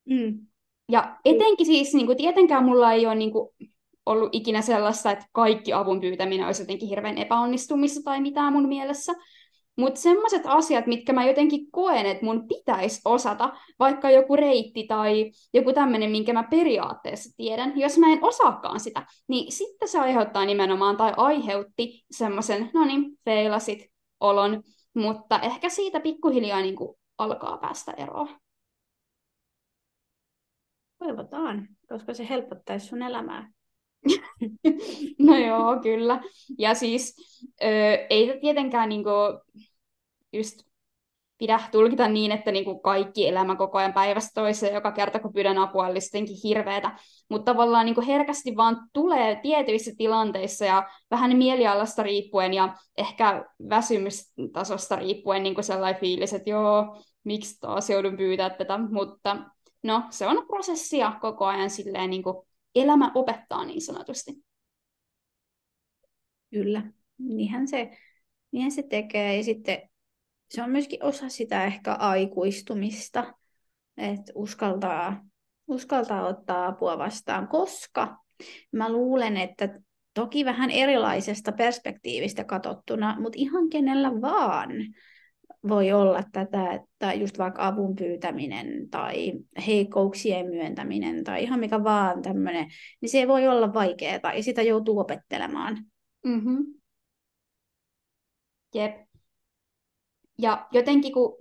Mm. 0.05 0.47
Ja 0.93 1.17
etenkin 1.25 1.67
siis, 1.67 1.95
niin 1.95 2.07
kuin, 2.07 2.19
tietenkään 2.19 2.65
mulla 2.65 2.93
ei 2.93 3.07
ole 3.07 3.15
niin 3.15 3.33
kuin, 3.33 3.49
ollut 4.07 4.29
ikinä 4.33 4.63
sellaista, 4.63 5.11
että 5.11 5.27
kaikki 5.33 5.73
avun 5.73 6.01
pyytäminen 6.01 6.47
olisi 6.47 6.63
jotenkin 6.63 6.89
hirveän 6.89 7.19
epäonnistumista 7.19 8.01
tai 8.05 8.21
mitään 8.21 8.53
mun 8.53 8.69
mielessä, 8.69 9.13
mutta 9.79 10.01
semmoiset 10.01 10.43
asiat, 10.45 10.87
mitkä 10.87 11.13
mä 11.13 11.27
jotenkin 11.27 11.71
koen, 11.71 12.07
että 12.07 12.25
mun 12.25 12.49
pitäisi 12.49 13.01
osata, 13.05 13.53
vaikka 13.79 14.11
joku 14.11 14.37
reitti 14.37 14.85
tai 14.87 15.31
joku 15.55 15.73
tämmöinen, 15.73 16.11
minkä 16.11 16.33
mä 16.33 16.43
periaatteessa 16.43 17.37
tiedän, 17.37 17.81
jos 17.81 17.99
mä 17.99 18.13
en 18.13 18.25
osaakaan 18.25 18.81
sitä, 18.81 19.07
niin 19.29 19.53
sitten 19.53 19.89
se 19.89 19.99
aiheuttaa 19.99 20.45
nimenomaan 20.45 20.97
tai 20.97 21.13
aiheutti 21.17 22.05
semmoisen, 22.11 22.71
no 22.75 22.85
niin, 22.85 23.19
feilasit 23.25 23.87
olon, 24.21 24.63
mutta 24.95 25.41
ehkä 25.41 25.69
siitä 25.69 26.01
pikkuhiljaa 26.01 26.61
niin 26.61 26.77
kuin 26.77 26.99
alkaa 27.19 27.59
päästä 27.59 27.93
eroon. 27.93 28.29
Toivotaan, 30.99 31.69
koska 31.89 32.15
se 32.15 32.29
helpottaisi 32.29 32.87
sun 32.87 33.03
elämää. 33.03 33.51
no 35.29 35.37
joo, 35.37 35.81
kyllä. 35.83 36.21
Ja 36.59 36.75
siis 36.75 37.17
ö, 37.63 37.67
ei 38.11 38.39
tietenkään 38.41 38.89
niinku, 38.89 39.11
just 40.33 40.69
pidä 41.39 41.61
tulkita 41.73 42.09
niin, 42.09 42.33
että 42.33 42.53
niinku 42.53 42.79
kaikki 42.79 43.29
elämä 43.29 43.57
koko 43.57 43.79
ajan 43.79 43.93
päivästä 43.93 44.41
toiseen, 44.41 44.75
joka 44.75 44.93
kerta 44.93 45.21
kun 45.21 45.33
pyydän 45.33 45.59
apua, 45.59 45.87
olisi 45.87 46.43
hirveätä. 46.45 46.99
Mutta 47.29 47.53
tavallaan 47.53 47.87
niinku 47.87 48.03
herkästi 48.07 48.57
vaan 48.57 48.77
tulee 48.93 49.41
tietyissä 49.43 49.91
tilanteissa 49.99 50.65
ja 50.65 50.89
vähän 51.11 51.37
mielialasta 51.37 52.03
riippuen 52.03 52.55
ja 52.55 52.75
ehkä 52.97 53.45
väsymystasosta 53.69 54.97
riippuen 54.97 55.43
niinku 55.43 55.63
sellainen 55.63 56.01
fiilis, 56.01 56.33
että 56.33 56.51
joo, 56.51 57.03
miksi 57.25 57.61
taas 57.61 57.91
joudun 57.91 58.17
pyytää 58.17 58.51
tätä, 58.51 58.79
mutta 58.79 59.37
no 59.83 60.03
se 60.11 60.27
on 60.27 60.47
prosessia 60.47 61.13
koko 61.21 61.47
ajan 61.47 61.71
silleen 61.71 62.11
niinku 62.11 62.47
elämä 62.75 63.13
opettaa 63.15 63.65
niin 63.65 63.83
sanotusti. 63.83 64.33
Kyllä, 66.51 66.83
niinhän 67.19 67.69
se, 67.69 67.99
niinhän 68.53 68.71
se 68.71 68.83
tekee. 68.83 69.37
Ja 69.37 69.45
sitten 69.45 69.91
se 70.51 70.63
on 70.63 70.71
myöskin 70.71 71.05
osa 71.05 71.29
sitä 71.29 71.65
ehkä 71.65 71.95
aikuistumista, 71.95 73.35
että 73.97 74.33
uskaltaa, 74.35 75.25
uskaltaa 75.67 76.27
ottaa 76.27 76.67
apua 76.67 76.99
vastaan, 76.99 77.49
koska 77.49 78.17
mä 78.73 78.93
luulen, 78.93 79.37
että 79.37 79.81
toki 80.15 80.45
vähän 80.45 80.71
erilaisesta 80.71 81.53
perspektiivistä 81.53 82.45
katsottuna, 82.45 83.17
mutta 83.21 83.39
ihan 83.39 83.69
kenellä 83.69 84.21
vaan 84.21 84.71
voi 85.69 85.93
olla 85.93 86.23
tätä, 86.33 86.73
että 86.73 87.13
just 87.13 87.39
vaikka 87.39 87.67
avun 87.67 87.97
pyytäminen 87.97 88.91
tai 88.91 89.33
heikkouksien 89.67 90.47
myöntäminen 90.47 91.25
tai 91.25 91.43
ihan 91.43 91.61
mikä 91.61 91.85
vaan 91.85 92.23
tämmöinen, 92.23 92.67
niin 93.01 93.11
se 93.11 93.29
voi 93.29 93.49
olla 93.49 93.75
vaikeaa 93.75 94.35
ja 94.35 94.43
sitä 94.43 94.63
joutuu 94.63 94.99
opettelemaan. 94.99 95.79
Mm-hmm. 96.25 96.65
Jep. 98.75 99.08
Ja 100.39 100.67
jotenkin 100.73 101.13
kun 101.13 101.37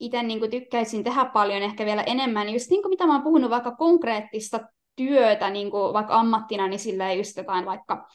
itse 0.00 0.22
niin 0.22 0.50
tykkäisin 0.50 1.04
tehdä 1.04 1.24
paljon 1.24 1.62
ehkä 1.62 1.86
vielä 1.86 2.02
enemmän, 2.02 2.48
just 2.48 2.70
niin 2.70 2.82
kuin 2.82 2.90
mitä 2.90 3.06
mä 3.06 3.12
oon 3.12 3.22
puhunut 3.22 3.50
vaikka 3.50 3.76
konkreettista 3.76 4.60
työtä 4.96 5.50
niin 5.50 5.70
kuin 5.70 5.92
vaikka 5.92 6.20
ammattina, 6.20 6.68
niin 6.68 6.80
sillä 6.80 7.12
just 7.12 7.36
jotain 7.36 7.66
vaikka 7.66 8.08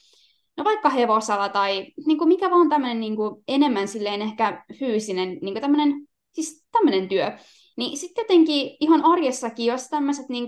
no 0.57 0.63
vaikka 0.63 0.89
hevosala 0.89 1.49
tai 1.49 1.88
niin 2.05 2.17
kuin 2.17 2.27
mikä 2.27 2.51
vaan 2.51 2.69
tämmöinen 2.69 2.99
niin 2.99 3.15
enemmän 3.47 3.88
silleen 3.88 4.21
ehkä 4.21 4.65
fyysinen, 4.79 5.29
niin 5.29 5.53
kuin 5.53 5.61
tämmöinen, 5.61 6.07
siis 6.33 6.65
tämmöinen 6.71 7.09
työ. 7.09 7.31
Niin 7.77 7.97
sitten 7.97 8.21
jotenkin 8.21 8.77
ihan 8.79 9.05
arjessakin, 9.05 9.65
jos 9.65 9.88
tämmöiset 9.89 10.29
niin 10.29 10.47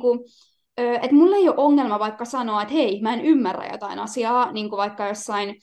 että 0.78 1.16
mulla 1.16 1.36
ei 1.36 1.50
ole 1.50 1.58
ongelma 1.58 2.00
vaikka 2.00 2.26
sanoa, 2.26 2.62
että 2.62 2.74
hei, 2.74 3.02
mä 3.02 3.14
en 3.14 3.26
ymmärrä 3.26 3.70
jotain 3.72 4.00
asiaa, 4.00 4.52
niin 4.52 4.70
kuin 4.70 4.78
vaikka 4.78 5.08
jossain 5.08 5.56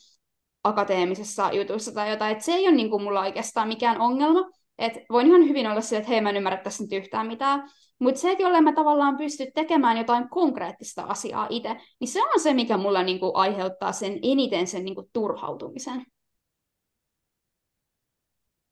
akateemisessa 0.69 1.53
jutussa 1.53 1.93
tai 1.95 2.11
jotain, 2.11 2.33
että 2.33 2.45
se 2.45 2.53
ei 2.53 2.69
ole 2.69 2.77
niin 2.77 2.91
kuin 2.91 3.03
mulla 3.03 3.21
oikeastaan 3.21 3.69
mikään 3.69 4.01
ongelma, 4.01 4.51
että 4.79 5.01
voin 5.11 5.27
ihan 5.27 5.49
hyvin 5.49 5.67
olla 5.67 5.81
sille, 5.81 5.99
että 5.99 6.11
hei, 6.11 6.21
mä 6.21 6.31
en 6.31 6.37
ymmärrä 6.37 6.57
tässä 6.59 6.85
nyt 6.85 6.93
yhtään 6.93 7.27
mitään, 7.27 7.71
mutta 7.99 8.21
se, 8.21 8.31
että 8.31 8.43
jolle 8.43 8.61
mä 8.61 8.73
tavallaan 8.73 9.17
pysty 9.17 9.47
tekemään 9.55 9.97
jotain 9.97 10.29
konkreettista 10.29 11.03
asiaa 11.03 11.47
itse, 11.51 11.77
niin 12.01 12.09
se 12.09 12.23
on 12.23 12.41
se, 12.41 12.55
mikä 12.55 12.77
mulla 12.77 13.03
niinku 13.03 13.33
aiheuttaa 13.35 13.93
sen 13.93 14.19
eniten 14.23 14.67
sen 14.67 14.85
niinku 14.85 15.09
turhautumisen. 15.13 16.07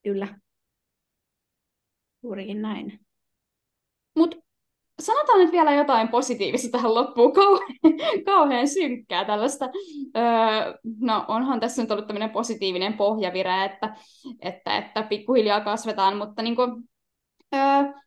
Kyllä. 0.02 0.40
Juurikin 2.22 2.62
näin. 2.62 3.00
Mutta 4.16 4.36
sanotaan 5.00 5.38
nyt 5.38 5.52
vielä 5.52 5.72
jotain 5.72 6.08
positiivista 6.08 6.68
tähän 6.70 6.94
loppuun. 6.94 7.32
Kauhean, 7.32 7.78
kauhean 8.24 8.68
synkkää 8.68 9.24
tällaista. 9.24 9.68
Öö, 10.16 10.22
no 11.00 11.24
onhan 11.28 11.60
tässä 11.60 11.82
nyt 11.82 11.90
ollut 11.90 12.06
tämmöinen 12.06 12.30
positiivinen 12.30 12.92
pohjavire, 12.92 13.64
että, 13.64 13.96
että, 14.40 14.78
että 14.78 15.02
pikkuhiljaa 15.02 15.60
kasvetaan, 15.60 16.16
mutta 16.16 16.42
niin 16.42 16.56
kuin, 16.56 16.70
öö, 17.54 17.60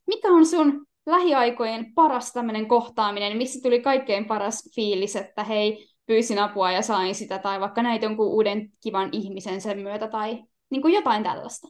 mikä 0.07 0.27
on 0.27 0.45
sun 0.45 0.85
lähiaikojen 1.05 1.93
paras 1.95 2.33
tämmöinen 2.33 2.67
kohtaaminen, 2.67 3.37
missä 3.37 3.59
tuli 3.63 3.81
kaikkein 3.81 4.25
paras 4.25 4.69
fiilis, 4.75 5.15
että 5.15 5.43
hei, 5.43 5.87
pyysin 6.05 6.39
apua 6.39 6.71
ja 6.71 6.81
sain 6.81 7.15
sitä, 7.15 7.39
tai 7.39 7.59
vaikka 7.59 7.83
näitä 7.83 8.05
jonkun 8.05 8.27
uuden 8.27 8.71
kivan 8.83 9.09
ihmisen 9.11 9.61
sen 9.61 9.79
myötä, 9.79 10.07
tai 10.07 10.43
niin 10.69 10.81
kuin 10.81 10.93
jotain 10.93 11.23
tällaista. 11.23 11.67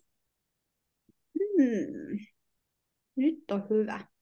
Hmm. 1.40 2.20
Nyt 3.16 3.52
on 3.52 3.64
hyvä. 3.70 4.17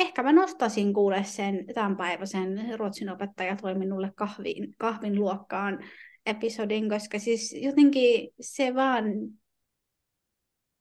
Ehkä 0.00 0.22
mä 0.22 0.32
nostasin 0.32 0.94
kuule 0.94 1.24
sen 1.24 1.66
tämänpäiväisen 1.74 2.78
ruotsin 2.78 3.10
opettaja 3.10 3.56
toi 3.56 3.74
minulle 3.74 4.12
kahvin, 4.16 4.74
kahvin 4.78 5.14
luokkaan 5.14 5.78
episodin, 6.26 6.88
koska 6.88 7.18
siis 7.18 7.56
jotenkin 7.60 8.28
se 8.40 8.74
vaan 8.74 9.04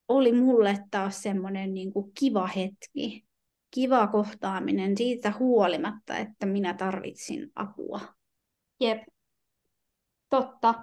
oli 0.08 0.32
mulle 0.32 0.80
taas 0.92 1.24
semmoinen 1.24 1.74
niin 1.74 1.94
kuin 1.94 2.12
kiva 2.20 2.48
hetki 2.48 3.26
kiva 3.72 4.08
kohtaaminen 4.08 4.98
siitä 4.98 5.34
huolimatta, 5.40 6.18
että 6.18 6.46
minä 6.46 6.74
tarvitsin 6.74 7.52
apua. 7.56 8.00
Jep, 8.80 9.04
totta. 10.30 10.74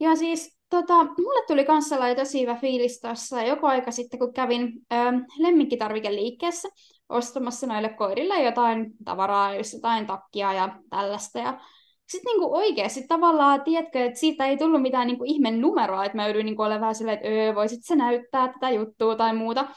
Ja 0.00 0.16
siis 0.16 0.58
tota, 0.68 1.04
mulle 1.04 1.46
tuli 1.46 1.64
kanssa 1.64 1.96
tosi 2.16 2.42
hyvä 2.42 2.54
fiilis 2.54 3.00
tuossa 3.00 3.42
joku 3.42 3.66
aika 3.66 3.90
sitten, 3.90 4.18
kun 4.18 4.32
kävin 4.32 4.72
ö, 4.92 4.96
lemmikkitarvikeliikkeessä 5.38 6.68
ostamassa 7.10 7.66
noille 7.66 7.88
koirille 7.88 8.42
jotain 8.42 8.92
tavaraa, 9.04 9.54
jos 9.54 9.72
jotain 9.72 10.06
takkia 10.06 10.52
ja 10.52 10.68
tällaista. 10.90 11.38
Ja 11.38 11.60
sitten 12.08 12.30
niinku 12.30 12.56
oikeasti 12.56 13.04
tavallaan, 13.08 13.62
tiedätkö, 13.62 14.04
että 14.04 14.18
siitä 14.18 14.46
ei 14.46 14.56
tullut 14.56 14.82
mitään 14.82 15.06
niinku 15.06 15.24
ihme 15.26 15.50
numeroa, 15.50 16.04
että 16.04 16.16
mä 16.16 16.26
joudun 16.26 16.44
niinku 16.44 16.62
olemaan 16.62 16.94
silleen, 16.94 17.16
että 17.16 17.28
öö, 17.28 17.54
voisit 17.54 17.84
sä 17.84 17.96
näyttää 17.96 18.52
tätä 18.52 18.70
juttua 18.70 19.16
tai 19.16 19.34
muuta. 19.34 19.68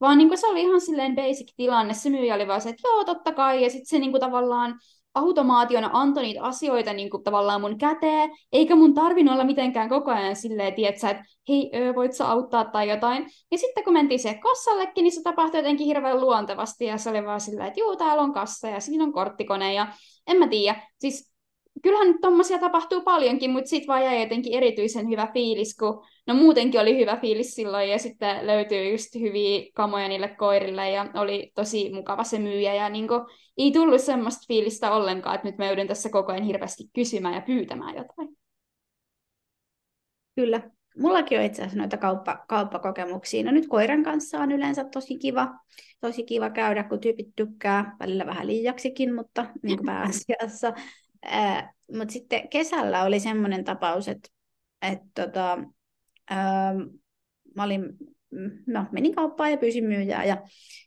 Vaan 0.00 0.18
niin 0.18 0.28
kuin 0.28 0.38
se 0.38 0.46
oli 0.46 0.62
ihan 0.62 0.80
silleen 0.80 1.14
basic 1.14 1.52
tilanne. 1.56 1.94
Se 1.94 2.10
myyjä 2.10 2.34
oli 2.34 2.48
vaan 2.48 2.60
se, 2.60 2.68
että 2.68 2.88
joo, 2.88 3.04
totta 3.04 3.32
kai. 3.32 3.62
Ja 3.62 3.70
sitten 3.70 3.86
se 3.86 3.98
niin 3.98 4.10
kuin 4.10 4.20
tavallaan 4.20 4.78
automaationa 5.16 5.90
antoi 5.92 6.22
niitä 6.22 6.42
asioita 6.42 6.92
niin 6.92 7.10
kuin 7.10 7.24
tavallaan 7.24 7.60
mun 7.60 7.78
käteen, 7.78 8.30
eikä 8.52 8.76
mun 8.76 8.94
tarvinnut 8.94 9.34
olla 9.34 9.44
mitenkään 9.44 9.88
koko 9.88 10.10
ajan 10.10 10.36
silleen, 10.36 10.74
tietsä, 10.74 11.10
että 11.10 11.24
hei, 11.48 11.70
voit 11.94 12.12
sä 12.12 12.28
auttaa 12.28 12.64
tai 12.64 12.90
jotain. 12.90 13.26
Ja 13.50 13.58
sitten 13.58 13.84
kun 13.84 13.92
mentiin 13.92 14.20
se 14.20 14.34
kassallekin, 14.34 15.02
niin 15.02 15.12
se 15.12 15.22
tapahtui 15.22 15.58
jotenkin 15.58 15.86
hirveän 15.86 16.20
luontevasti, 16.20 16.84
ja 16.84 16.98
se 16.98 17.10
oli 17.10 17.24
vaan 17.24 17.40
silleen, 17.40 17.68
että 17.68 17.80
juu, 17.80 17.96
täällä 17.96 18.22
on 18.22 18.32
kassa, 18.32 18.68
ja 18.68 18.80
siinä 18.80 19.04
on 19.04 19.12
korttikone, 19.12 19.74
ja 19.74 19.86
en 20.26 20.36
mä 20.36 20.48
tiedä. 20.48 20.82
Siis 20.98 21.35
kyllähän 21.82 22.20
tommosia 22.20 22.58
tapahtuu 22.58 23.00
paljonkin, 23.00 23.50
mutta 23.50 23.68
sitten 23.68 23.88
vaan 23.88 24.04
jäi 24.04 24.20
jotenkin 24.20 24.54
erityisen 24.54 25.08
hyvä 25.08 25.28
fiilis, 25.32 25.76
kun 25.76 26.04
no 26.26 26.34
muutenkin 26.34 26.80
oli 26.80 26.98
hyvä 26.98 27.16
fiilis 27.16 27.54
silloin 27.54 27.88
ja 27.88 27.98
sitten 27.98 28.46
löytyy 28.46 28.90
just 28.90 29.14
hyviä 29.14 29.70
kamoja 29.74 30.08
niille 30.08 30.28
koirille 30.28 30.90
ja 30.90 31.06
oli 31.14 31.52
tosi 31.54 31.92
mukava 31.92 32.24
se 32.24 32.38
myyjä 32.38 32.74
ja 32.74 32.88
niin 32.88 33.08
kuin, 33.08 33.20
ei 33.58 33.72
tullut 33.72 34.00
semmoista 34.00 34.44
fiilistä 34.48 34.92
ollenkaan, 34.92 35.34
että 35.34 35.48
nyt 35.48 35.58
mä 35.58 35.66
joudun 35.66 35.86
tässä 35.86 36.08
koko 36.08 36.32
ajan 36.32 36.44
hirveästi 36.44 36.84
kysymään 36.94 37.34
ja 37.34 37.40
pyytämään 37.40 37.96
jotain. 37.96 38.36
Kyllä. 40.36 40.70
Mullakin 40.98 41.38
on 41.38 41.44
itse 41.44 41.62
asiassa 41.62 41.78
noita 41.78 41.96
kauppa, 41.96 42.44
kauppakokemuksia. 42.48 43.44
No 43.44 43.50
nyt 43.50 43.66
koiran 43.68 44.02
kanssa 44.02 44.38
on 44.38 44.52
yleensä 44.52 44.84
tosi 44.84 45.18
kiva, 45.18 45.48
tosi 46.00 46.24
kiva 46.24 46.50
käydä, 46.50 46.84
kun 46.84 47.00
tyypit 47.00 47.28
tykkää, 47.36 47.96
välillä 48.00 48.26
vähän 48.26 48.46
liiaksikin, 48.46 49.14
mutta 49.14 49.46
niin 49.62 49.76
kuin 49.76 49.86
pääasiassa. 49.92 50.72
Mutta 51.92 52.12
sitten 52.12 52.48
kesällä 52.48 53.02
oli 53.02 53.20
semmoinen 53.20 53.64
tapaus, 53.64 54.08
että, 54.08 54.28
että 54.82 55.22
tota, 55.22 55.58
mä 57.54 57.64
olin, 57.64 57.82
no, 58.66 58.84
menin 58.92 59.14
kauppaan 59.14 59.50
ja 59.50 59.56
pyysin 59.56 59.84
myyjää. 59.84 60.24
Ja 60.24 60.42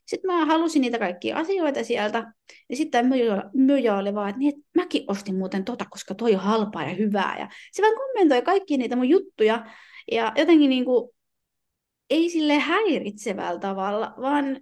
sitten 0.06 0.32
mä 0.32 0.46
halusin 0.46 0.82
niitä 0.82 1.00
kaikkia 1.00 1.38
asioita 1.38 1.84
sieltä. 1.84 2.34
Ja 2.70 2.76
sitten 2.76 3.06
myyjä, 3.08 3.44
myyjä 3.54 3.98
oli 3.98 4.16
vaan, 4.16 4.30
että, 4.30 4.40
niin, 4.40 4.56
että 4.58 4.70
mäkin 4.76 5.04
ostin 5.08 5.36
muuten 5.36 5.66
tota, 5.66 5.86
koska 5.90 6.16
toi 6.16 6.36
on 6.36 6.42
halpaa 6.42 6.84
ja 6.84 6.96
hyvää. 6.96 7.40
Ja 7.40 7.50
se 7.72 7.82
vaan 7.82 7.96
kommentoi 7.96 8.42
kaikki 8.42 8.78
niitä 8.78 8.96
mun 8.96 9.10
juttuja. 9.10 9.66
Ja 10.12 10.34
jotenkin 10.38 10.70
niin 10.70 10.86
kuin, 10.86 11.10
ei 12.10 12.30
sille 12.30 12.60
häiritsevällä 12.60 13.60
tavalla, 13.60 14.14
vaan 14.22 14.62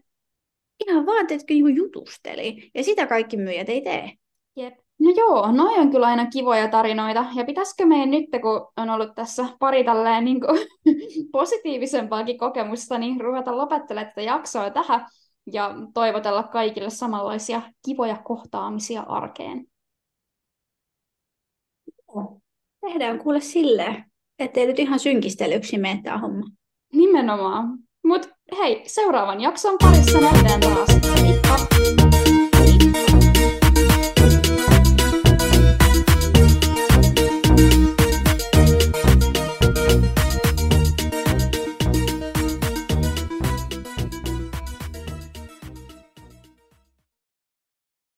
ihan 0.88 1.06
vaan, 1.06 1.22
että 1.22 1.46
niin 1.50 1.76
jutusteli. 1.76 2.72
Ja 2.76 2.84
sitä 2.84 3.08
kaikki 3.08 3.38
myyjät 3.38 3.70
ei 3.70 3.82
tee. 3.82 4.12
Jep. 4.56 4.87
No 5.00 5.12
joo, 5.18 5.52
noi 5.52 5.80
on 5.80 5.92
kyllä 5.92 6.08
aina 6.08 6.26
kivoja 6.26 6.68
tarinoita. 6.68 7.26
Ja 7.36 7.46
pitäisikö 7.46 7.86
meidän 7.86 8.12
nyt, 8.12 8.26
kun 8.42 8.68
on 8.78 8.90
ollut 8.90 9.16
tässä 9.16 9.46
pari 9.60 9.84
tälleen 9.84 10.26
niin 10.26 10.42
kuin, 10.42 10.60
positiivisempaakin 11.32 12.38
kokemusta, 12.38 12.98
niin 12.98 13.22
ruveta 13.22 13.58
lopettelemaan 13.58 14.10
tätä 14.10 14.22
jaksoa 14.22 14.70
tähän 14.70 15.08
ja 15.54 15.76
toivotella 15.94 16.44
kaikille 16.44 16.90
samanlaisia 16.90 17.62
kivoja 17.86 18.18
kohtaamisia 18.24 19.02
arkeen. 19.02 19.66
Tehdään 22.82 23.20
kuule 23.20 23.42
silleen, 23.42 24.06
ettei 24.40 24.68
nyt 24.68 24.80
ihan 24.80 25.00
synkistelyksi 25.00 25.78
mene 25.78 26.02
tämä 26.04 26.18
homma. 26.18 26.46
Nimenomaan. 26.94 27.78
Mutta 28.04 28.30
hei, 28.58 28.84
seuraavan 28.86 29.42
jakson 29.42 29.78
parissa 29.82 30.22
nähdään 30.22 30.60
taas. 30.60 30.90
Heippa! 31.22 32.27